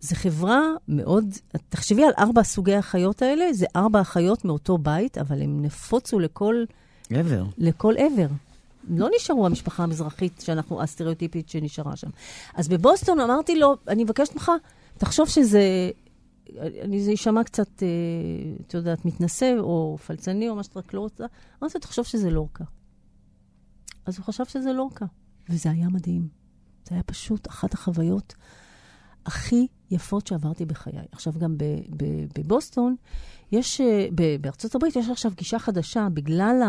[0.00, 1.24] זו חברה מאוד...
[1.68, 6.64] תחשבי על ארבע סוגי החיות האלה, זה ארבע אחיות מאותו בית, אבל הם נפוצו לכל,
[7.12, 7.44] גבר.
[7.58, 8.26] לכל עבר.
[8.88, 12.10] לא נשארו המשפחה המזרחית שאנחנו, הסטריאוטיפית שנשארה שם.
[12.54, 14.52] אז בבוסטון אמרתי לו, אני מבקשת ממך,
[14.98, 15.90] תחשוב שזה...
[16.58, 17.88] אני, זה יישמע קצת, אה,
[18.66, 21.24] את יודעת, מתנשא או פלצני או מה שאתה רק לא רוצה.
[21.62, 22.64] אמרתי לו, תחשוב שזה לורקה.
[24.06, 25.06] אז הוא חשב שזה לורקה,
[25.48, 26.28] וזה היה מדהים.
[26.88, 28.34] זה היה פשוט אחת החוויות
[29.26, 30.92] הכי יפות שעברתי בחיי.
[31.12, 31.56] עכשיו, גם
[32.38, 32.96] בבוסטון,
[33.52, 34.06] יש, אה,
[34.40, 36.62] בארצות הברית יש עכשיו גישה חדשה, בגלל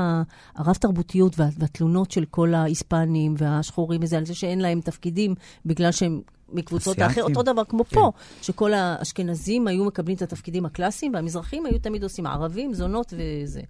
[0.56, 6.22] הרב-תרבותיות וה- והתלונות של כל ההיספנים והשחורים וזה, על זה שאין להם תפקידים, בגלל שהם
[6.50, 7.00] מקבוצות.
[7.00, 7.96] האחרות, אותו דבר כמו כן.
[7.96, 8.12] פה,
[8.42, 13.62] שכל האשכנזים היו מקבלים את התפקידים הקלאסיים, והמזרחים היו תמיד עושים ערבים, זונות וזה.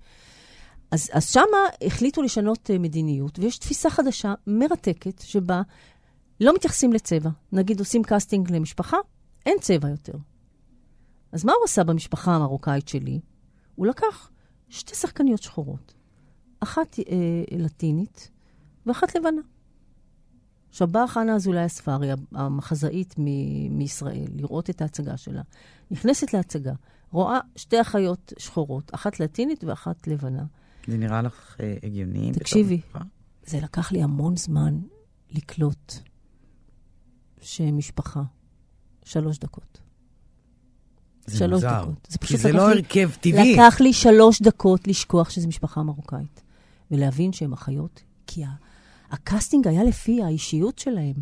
[0.91, 5.61] אז, אז שמה החליטו לשנות אה, מדיניות, ויש תפיסה חדשה, מרתקת, שבה
[6.41, 7.29] לא מתייחסים לצבע.
[7.51, 8.97] נגיד עושים קאסטינג למשפחה,
[9.45, 10.13] אין צבע יותר.
[11.31, 13.19] אז מה הוא עשה במשפחה המרוקאית שלי?
[13.75, 14.29] הוא לקח
[14.69, 15.93] שתי שחקניות שחורות,
[16.59, 18.31] אחת אה, לטינית
[18.85, 19.41] ואחת לבנה.
[20.69, 25.41] עכשיו באה חנה אזולאי הספרי, המחזאית מ- מישראל, לראות את ההצגה שלה.
[25.91, 26.73] נכנסת להצגה,
[27.11, 30.43] רואה שתי אחיות שחורות, אחת לטינית ואחת לבנה.
[30.87, 32.31] זה נראה לך אה, הגיוני?
[32.33, 32.81] תקשיבי.
[33.45, 34.79] זה לקח לי המון זמן
[35.31, 35.93] לקלוט
[37.41, 38.21] שמשפחה,
[39.11, 39.79] שלוש דקות.
[41.25, 41.81] זה שלוש מוזר.
[41.83, 42.07] דקות.
[42.09, 43.53] זה כי פשוט זה לא לי- הרכב טבעי.
[43.53, 46.41] לקח לי שלוש דקות לשכוח שזו משפחה מרוקאית,
[46.91, 48.43] ולהבין שהן אחיות, כי
[49.11, 51.13] הקאסטינג היה לפי האישיות שלהם.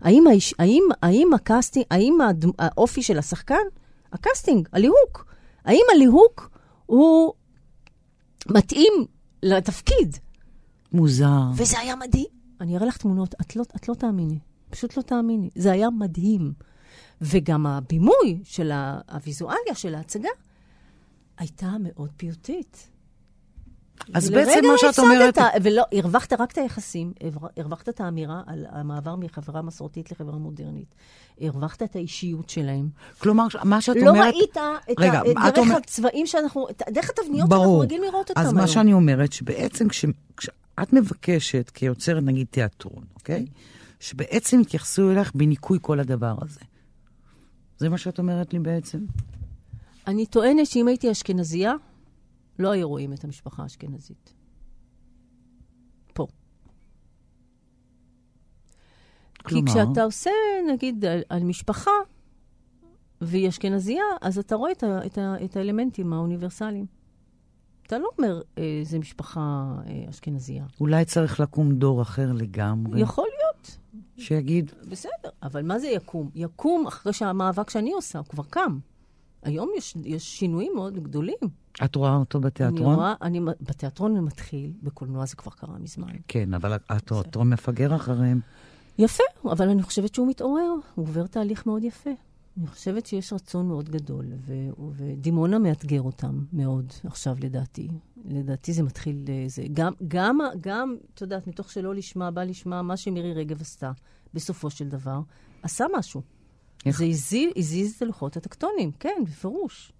[0.00, 3.64] האם, האיש, האם, האם הקאסטינג, האם הדמ- האופי של השחקן?
[4.12, 5.26] הקאסטינג, הליהוק.
[5.64, 6.50] האם הליהוק
[6.86, 7.32] הוא
[8.48, 8.92] מתאים
[9.42, 10.16] לתפקיד?
[10.92, 11.40] מוזר.
[11.56, 12.26] וזה היה מדהים.
[12.60, 14.38] אני אראה לך תמונות, את לא, את לא תאמיני.
[14.70, 15.50] פשוט לא תאמיני.
[15.54, 16.52] זה היה מדהים.
[17.20, 18.72] וגם הבימוי של
[19.12, 20.28] הוויזואליה של ההצגה
[21.38, 22.88] הייתה מאוד פיוטית.
[24.14, 25.38] אז בעצם מה שאת אומרת...
[25.62, 27.12] ולא, הרווחת רק את היחסים,
[27.56, 30.94] הרווחת את האמירה על המעבר מחברה מסורתית לחברה מודרנית.
[31.40, 32.88] הרווחת את האישיות שלהם.
[33.18, 34.34] כלומר, מה שאת לא אומרת...
[34.34, 34.56] ראית
[34.92, 37.82] את רגע, ה- את דרך אומר- הצבעים שאנחנו, את- דרך התבניות שאנחנו ברור.
[37.82, 38.56] רגילים לראות אותם אז היום.
[38.58, 40.04] מה שאני אומרת, שבעצם כש-
[40.36, 43.46] כשאת מבקשת כיוצרת, נגיד, תיאטרון, אוקיי?
[44.00, 46.60] שבעצם יתייחסו אליך בניקוי כל הדבר הזה.
[47.78, 48.98] זה מה שאת אומרת לי בעצם?
[50.06, 51.74] אני טוענת שאם הייתי אשכנזייה,
[52.58, 54.34] לא היו רואים את המשפחה האשכנזית.
[56.12, 56.26] פה.
[59.42, 59.66] כלומר?
[59.66, 60.30] כי כשאתה עושה,
[60.72, 61.90] נגיד, על, על משפחה,
[63.20, 66.86] והיא אשכנזייה, אז אתה רואה את, ה, את, ה, את האלמנטים האוניברסליים.
[67.86, 70.64] אתה לא אומר, אה, זה משפחה אה, אשכנזייה.
[70.80, 73.45] אולי צריך לקום דור אחר לגמרי, יכול להיות,
[74.16, 76.30] שיגיד, בסדר, אבל מה זה יקום?
[76.34, 78.78] יקום אחרי שהמאבק שאני עושה, הוא כבר קם.
[79.42, 81.38] היום יש, יש שינויים מאוד גדולים.
[81.84, 82.94] את רואה אותו אני בתיאטרון?
[82.94, 86.08] רואה, אני, בתיאטרון זה מתחיל, בקולנוע זה כבר קרה מזמן.
[86.28, 88.40] כן, אבל התיאטרון מפגר אחריהם.
[88.98, 92.10] יפה, אבל אני חושבת שהוא מתעורר, הוא עובר תהליך מאוד יפה.
[92.58, 97.88] אני חושבת שיש רצון מאוד גדול, ו- ודימונה מאתגר אותם מאוד עכשיו, לדעתי.
[98.24, 99.24] לדעתי זה מתחיל...
[99.28, 103.60] אה, זה, גם, גם, גם, את יודעת, מתוך שלא לשמה, בא לשמה, מה שמירי רגב
[103.60, 103.92] עשתה,
[104.34, 105.20] בסופו של דבר,
[105.62, 106.22] עשה משהו.
[106.86, 106.98] איך?
[106.98, 109.92] זה הזיז, הזיז את הלוחות הטקטונים, כן, בפירוש.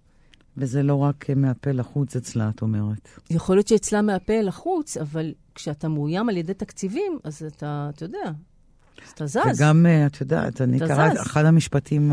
[0.57, 3.09] וזה לא רק אה, מהפה לחוץ אצלה, את אומרת.
[3.29, 8.05] יכול להיות שאצלה מהפה אל החוץ, אבל כשאתה מאוים על ידי תקציבים, אז אתה, אתה
[8.05, 8.31] יודע,
[9.05, 9.37] אז אתה זז.
[9.59, 10.91] וגם, אה, את יודעת, אני זז.
[11.21, 12.11] אחד המשפטים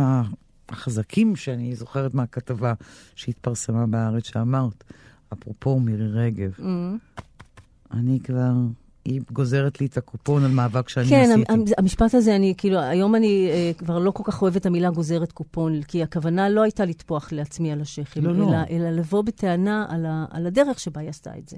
[0.68, 2.72] החזקים שאני זוכרת מהכתבה
[3.14, 4.84] שהתפרסמה בארץ, שאמרת,
[5.32, 6.62] אפרופו מירי רגב, Mm,
[7.94, 8.52] אני כבר,
[9.04, 11.52] היא גוזרת לי את הקופון על מאבק שאני כן, עשיתי.
[11.52, 14.90] המ- המשפט הזה, אני כאילו, היום אני אה, כבר לא כל כך אוהבת את המילה
[14.90, 18.48] גוזרת קופון, כי הכוונה לא הייתה לטפוח לעצמי על השכם, לא, לא.
[18.48, 21.56] אלא, אלא לבוא בטענה על, ה, על הדרך שבה היא עשתה את זה.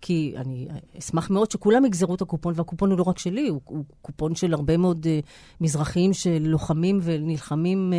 [0.00, 0.68] כי אני
[0.98, 4.54] אשמח מאוד שכולם יגזרו את הקופון, והקופון הוא לא רק שלי, הוא, הוא קופון של
[4.54, 5.26] הרבה מאוד uh,
[5.60, 7.92] מזרחים שלוחמים ונלחמים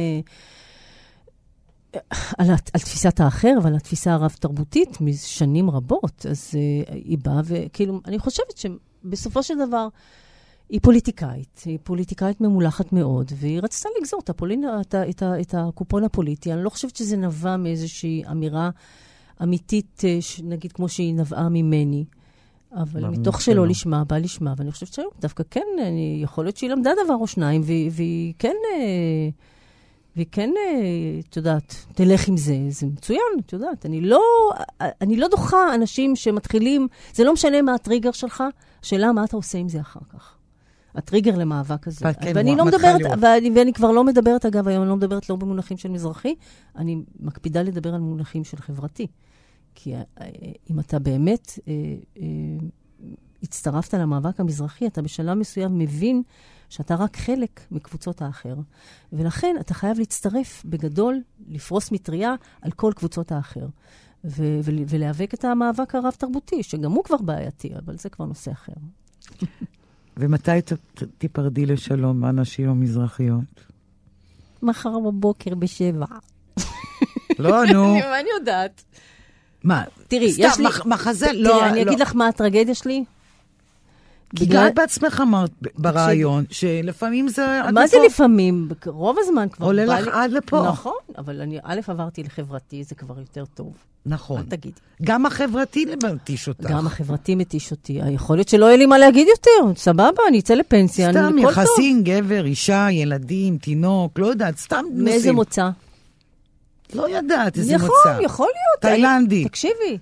[1.94, 2.00] uh,
[2.38, 6.26] על, על תפיסת האחר ועל התפיסה הרב-תרבותית משנים רבות.
[6.30, 9.88] אז uh, היא באה, וכאילו, אני חושבת שבסופו של דבר,
[10.70, 15.54] היא פוליטיקאית, היא פוליטיקאית ממולחת מאוד, והיא רצתה לגזור את, הפולין, את, את, ה- את
[15.58, 16.54] הקופון הפוליטי.
[16.54, 18.70] אני לא חושבת שזה נבע מאיזושהי אמירה
[19.44, 22.06] אמיתית, אה, נגיד כמו שהיא נבעה ממני.
[22.74, 23.68] אבל מתוך שלא.
[23.68, 27.28] לשמה, בא לשמה, ואני חושבת שהיום דווקא כן, אני, יכול להיות שהיא למדה דבר או
[27.28, 29.30] שניים, והיא, והיא כן, אה,
[30.16, 33.86] והיא כן, אה, את יודעת, תלך עם זה, זה מצוין, את יודעת.
[33.86, 34.22] אני לא,
[34.82, 38.44] אני לא דוחה אנשים שמתחילים, זה לא משנה מה הטריגר שלך,
[38.84, 40.36] השאלה מה אתה עושה עם זה אחר כך.
[40.96, 42.06] הטריגר למאבק הזה.
[42.22, 43.02] כן, ואני לא מדברת.
[43.20, 46.36] ואני, ואני כבר לא מדברת, אגב, היום אני לא מדברת לא במונחים של מזרחי,
[46.76, 49.08] אני מקפידה לדבר על מונחים של חברתי.
[49.82, 50.02] כי אה,
[50.70, 51.74] אם אתה באמת אה,
[52.18, 52.24] אה,
[53.44, 56.22] הצטרפת למאבק המזרחי, אתה בשלב מסוים מבין
[56.70, 58.56] שאתה רק חלק מקבוצות האחר.
[59.14, 63.66] ולכן אתה חייב להצטרף בגדול, לפרוס מטריה על כל קבוצות האחר.
[64.24, 68.74] ו- ול- ולהיאבק את המאבק הרב-תרבותי, שגם הוא כבר בעייתי, אבל זה כבר נושא אחר.
[70.18, 70.74] ומתי ת-
[71.18, 73.44] תיפרדי לשלום מהנשים המזרחיות?
[74.64, 76.06] מחר בבוקר בשבע.
[77.40, 77.84] לא, נו.
[77.96, 78.84] מה אני יודעת?
[79.64, 80.64] מה, תראי, סתם, יש לי...
[80.66, 81.92] מח- מחזה, תראי, לא, אני לא.
[81.92, 83.04] אגיד לך מה הטרגדיה שלי.
[84.36, 87.46] כי בגלל- את בעצמך אמרת ברעיון, שלפעמים זה...
[87.74, 88.06] מה זה לפה.
[88.06, 88.70] לפעמים?
[88.86, 90.64] רוב הזמן כבר עולה לך לי- עד לפה.
[90.68, 93.74] נכון, אבל אני, א', עברתי לחברתי, זה כבר יותר טוב.
[94.06, 94.38] נכון.
[94.38, 94.76] אל תגידי.
[95.04, 96.70] גם החברתי מתיש אותך.
[96.70, 98.00] גם החברתי מתיש אותי.
[98.12, 101.52] יכול להיות שלא יהיה לי מה להגיד יותר, סבבה, אני אצא לפנסיה, סתם אני, טוב.
[101.52, 105.06] יחסים, גבר, אישה, ילדים, תינוק, לא יודעת, סתם נושאים.
[105.06, 105.70] מאיזה מוצא?
[106.94, 108.22] לא יודעת איזה יכול, מוצא.
[108.24, 108.82] יכול להיות.
[108.82, 109.46] תאילנדי.
[109.46, 109.98] תקשיבי.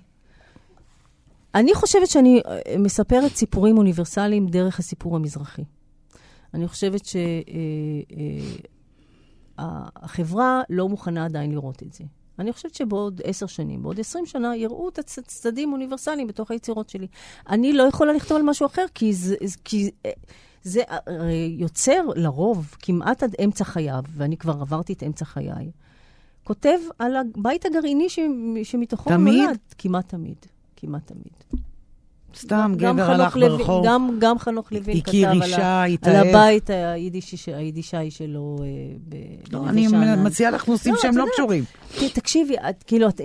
[1.54, 5.62] אני חושבת שאני אה, מספרת סיפורים אוניברסליים דרך הסיפור המזרחי.
[6.54, 7.00] אני חושבת
[9.58, 12.04] שהחברה לא מוכנה עדיין לראות את זה.
[12.38, 16.88] אני חושבת שבעוד עשר שנים, בעוד עשרים שנה, יראו את הצ- הצדדים האוניברסליים בתוך היצירות
[16.88, 17.06] שלי.
[17.48, 20.10] אני לא יכולה לכתוב על משהו אחר, כי זה, כי אה,
[20.62, 20.98] זה אה,
[21.58, 25.70] יוצר לרוב כמעט עד אמצע חייו, ואני כבר עברתי את אמצע חיי.
[26.48, 28.18] כותב על הבית הגרעיני ש...
[28.62, 29.44] שמתוכו הוא תמיד?
[29.44, 29.58] נולד.
[29.78, 30.36] כמעט תמיד.
[30.76, 31.62] כמעט תמיד.
[32.36, 35.84] סתם גם גבר חנוך הלך לוין- ברחוב, גם, גם חנוך לוין כתב על, אישה.
[35.84, 36.14] התאהב.
[36.16, 38.66] על הבית היידישי, ש- היידישאי שלו אה,
[39.08, 39.16] ב...
[39.52, 39.86] לא, אני.
[40.24, 41.24] מציעה לך נושאים לא, שהם לא.
[41.32, 41.64] קשורים.
[42.14, 43.20] תקשיבי, את, כאילו, את,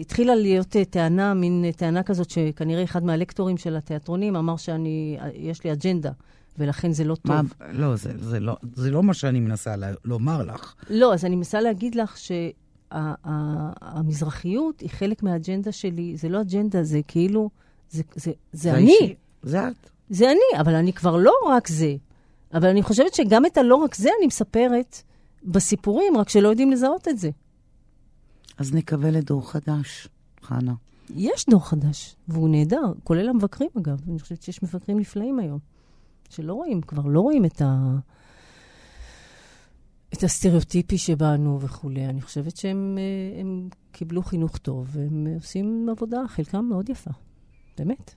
[0.00, 5.16] התחילה להיות אה, טענה, מין אה, טענה כזאת, שכנראה אחד מהלקטורים של התיאטרונים אמר שאני,
[5.34, 6.10] יש לי אג'נדה,
[6.58, 7.34] ולכן זה לא טוב.
[7.36, 7.42] מה,
[7.72, 10.74] לא, זה, זה, לא, זה לא מה שאני מנסה לה- לומר לך.
[10.90, 12.16] לא, אז אני מנסה להגיד לך
[12.92, 16.16] שהמזרחיות היא חלק מהאג'נדה שלי.
[16.16, 17.50] זה לא אג'נדה, זה כאילו,
[17.90, 18.92] זה, זה, זה אני.
[18.98, 19.14] האישי.
[19.42, 19.90] זה את.
[20.10, 21.96] זה אני, אבל אני כבר לא רק זה.
[22.54, 25.02] אבל אני חושבת שגם את הלא רק זה אני מספרת
[25.44, 27.30] בסיפורים, רק שלא יודעים לזהות את זה.
[28.58, 30.08] אז נקווה לדור חדש,
[30.42, 30.72] חנה.
[31.16, 34.00] יש דור חדש, והוא נהדר, כולל המבקרים אגב.
[34.08, 35.58] אני חושבת שיש מבקרים נפלאים היום,
[36.32, 37.96] שלא רואים, כבר לא רואים את, ה...
[40.14, 42.06] את הסטריאוטיפי שבנו וכולי.
[42.06, 47.10] אני חושבת שהם אה, הם קיבלו חינוך טוב, והם עושים עבודה, חלקם מאוד יפה.
[47.78, 48.14] באמת.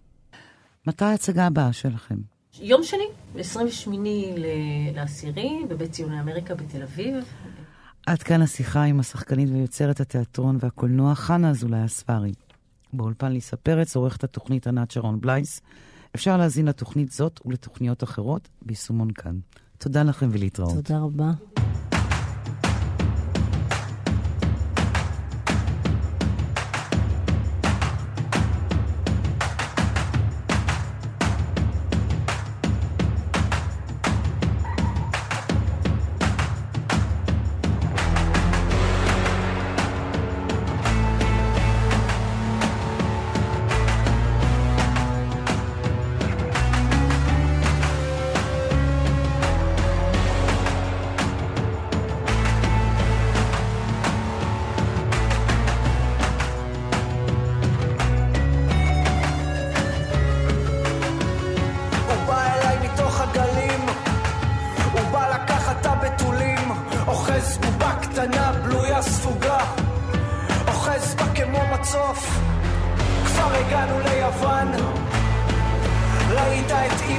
[0.87, 2.15] מתי ההצגה הבאה שלכם?
[2.61, 4.09] יום שני, 28
[4.95, 7.15] לעשירי, בבית ציוני אמריקה בתל אביב.
[8.07, 12.33] עד כאן השיחה עם השחקנית ויוצרת התיאטרון והקולנוע חנה אזולאי הספרי.
[12.93, 15.61] באולפן ליסה פרץ עורכת התוכנית ענת שרון בלייס.
[16.15, 19.39] אפשר להזין לתוכנית זאת ולתוכניות אחרות ביישומון כאן.
[19.77, 20.73] תודה לכם ולהתראות.
[20.75, 21.31] תודה רבה.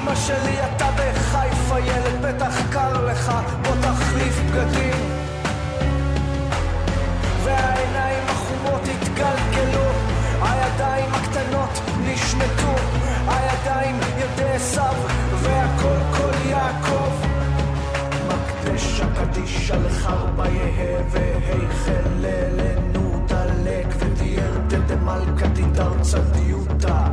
[0.02, 3.32] אמא שלי אתה בחיפה ילד בטח קר לך
[3.62, 4.94] בוא תחליף בגדים.
[7.44, 9.86] והעיניים החומות התגלגלו
[10.42, 12.74] הידיים הקטנות נשמטו
[13.28, 14.94] הידיים ידי עשיו
[15.42, 17.12] והכל כל יעקב.
[18.28, 27.06] מקדש הקדישה לחרבה יהא והיכל ללנו דלק ותיאר דמלכה תידר צדיותה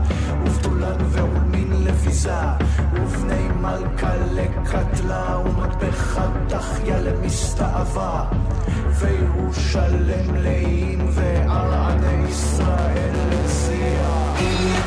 [0.44, 2.66] ובתולן ועולמין לביזה
[3.88, 8.24] ובני מלכה לקטלה ומטבחה תחיה למסתאבה
[8.92, 14.08] וירושלם לאים וערעני ישראל לזיע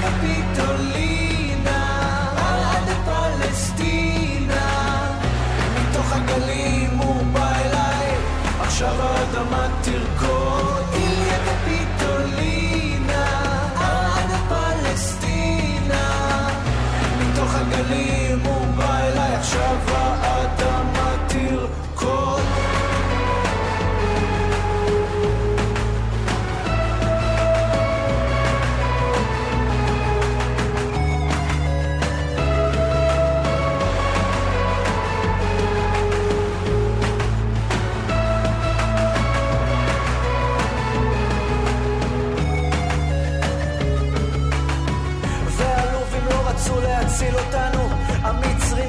[0.00, 1.80] קפיטולינה
[2.36, 4.68] עד פלסטינה
[5.80, 8.14] מתוך הגלים הוא בא אליי
[8.60, 10.84] עכשיו האדמה תרקוד.
[10.92, 13.26] איליה קפיטולינה
[13.76, 16.06] עד פלסטינה
[17.20, 18.69] מתוך הגלים הוא
[19.58, 19.99] בא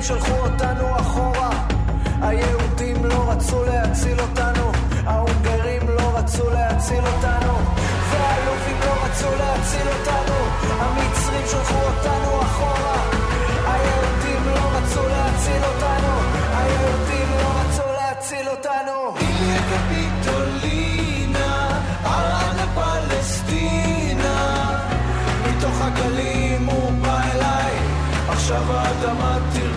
[0.01, 1.49] המצרים שלחו אותנו אחורה.
[2.21, 4.71] היהודים לא רצו להציל אותנו,
[5.05, 7.53] ההונגרים לא רצו להציל אותנו.
[8.11, 10.35] והלובים לא רצו להציל אותנו,
[10.79, 12.95] המצרים שלחו אותנו אחורה.
[13.67, 16.13] היהודים לא רצו להציל אותנו,
[16.53, 19.13] היהודים לא רצו להציל אותנו.
[25.47, 27.73] מתוך הגלים הוא בא אליי,
[28.29, 29.70] עכשיו האדמה תרקוד.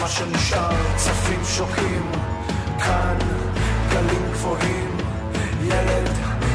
[0.00, 2.10] מה שנשאר, צפים שוקים,
[2.78, 3.16] כאן
[3.92, 4.96] גלים גבוהים,
[5.62, 6.08] ילד,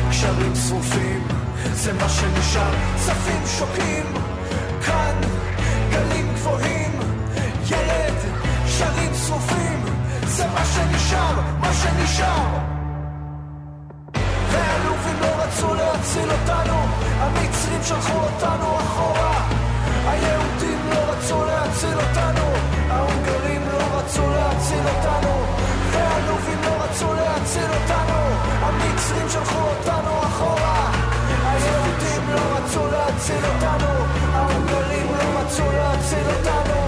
[0.10, 1.28] קשרים שרופים,
[1.74, 4.06] זה מה שנשאר, צפים שוקים,
[4.86, 5.16] כאן
[5.92, 6.92] גלים גבוהים,
[7.70, 8.14] ילד,
[8.66, 9.86] קשרים שרופים,
[10.28, 12.48] זה מה שנשאר, מה שנשאר.
[14.52, 16.80] והאלופים לא רצו להציל אותנו,
[17.20, 19.48] המצרים שלחו אותנו אחורה,
[20.08, 22.55] היהודים לא רצו להציל אותנו
[24.96, 25.46] אותנו,
[25.92, 28.20] והאלופים לא רצו להציל אותנו,
[28.62, 30.92] המצרים שלחו אותנו אחורה,
[31.46, 33.92] היהודים לא רצו להציל אותנו,
[34.34, 36.80] ההונגרים לא רצו להציל אותנו,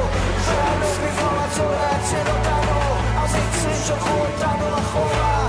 [0.46, 2.80] והאלופים לא רצו להציל אותנו,
[3.16, 5.48] המצרים שלחו אותנו אחורה,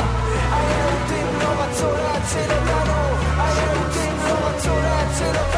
[0.52, 2.98] היהודים לא רצו להציל אותנו,
[3.38, 5.57] היהודים לא רצו להציל אותנו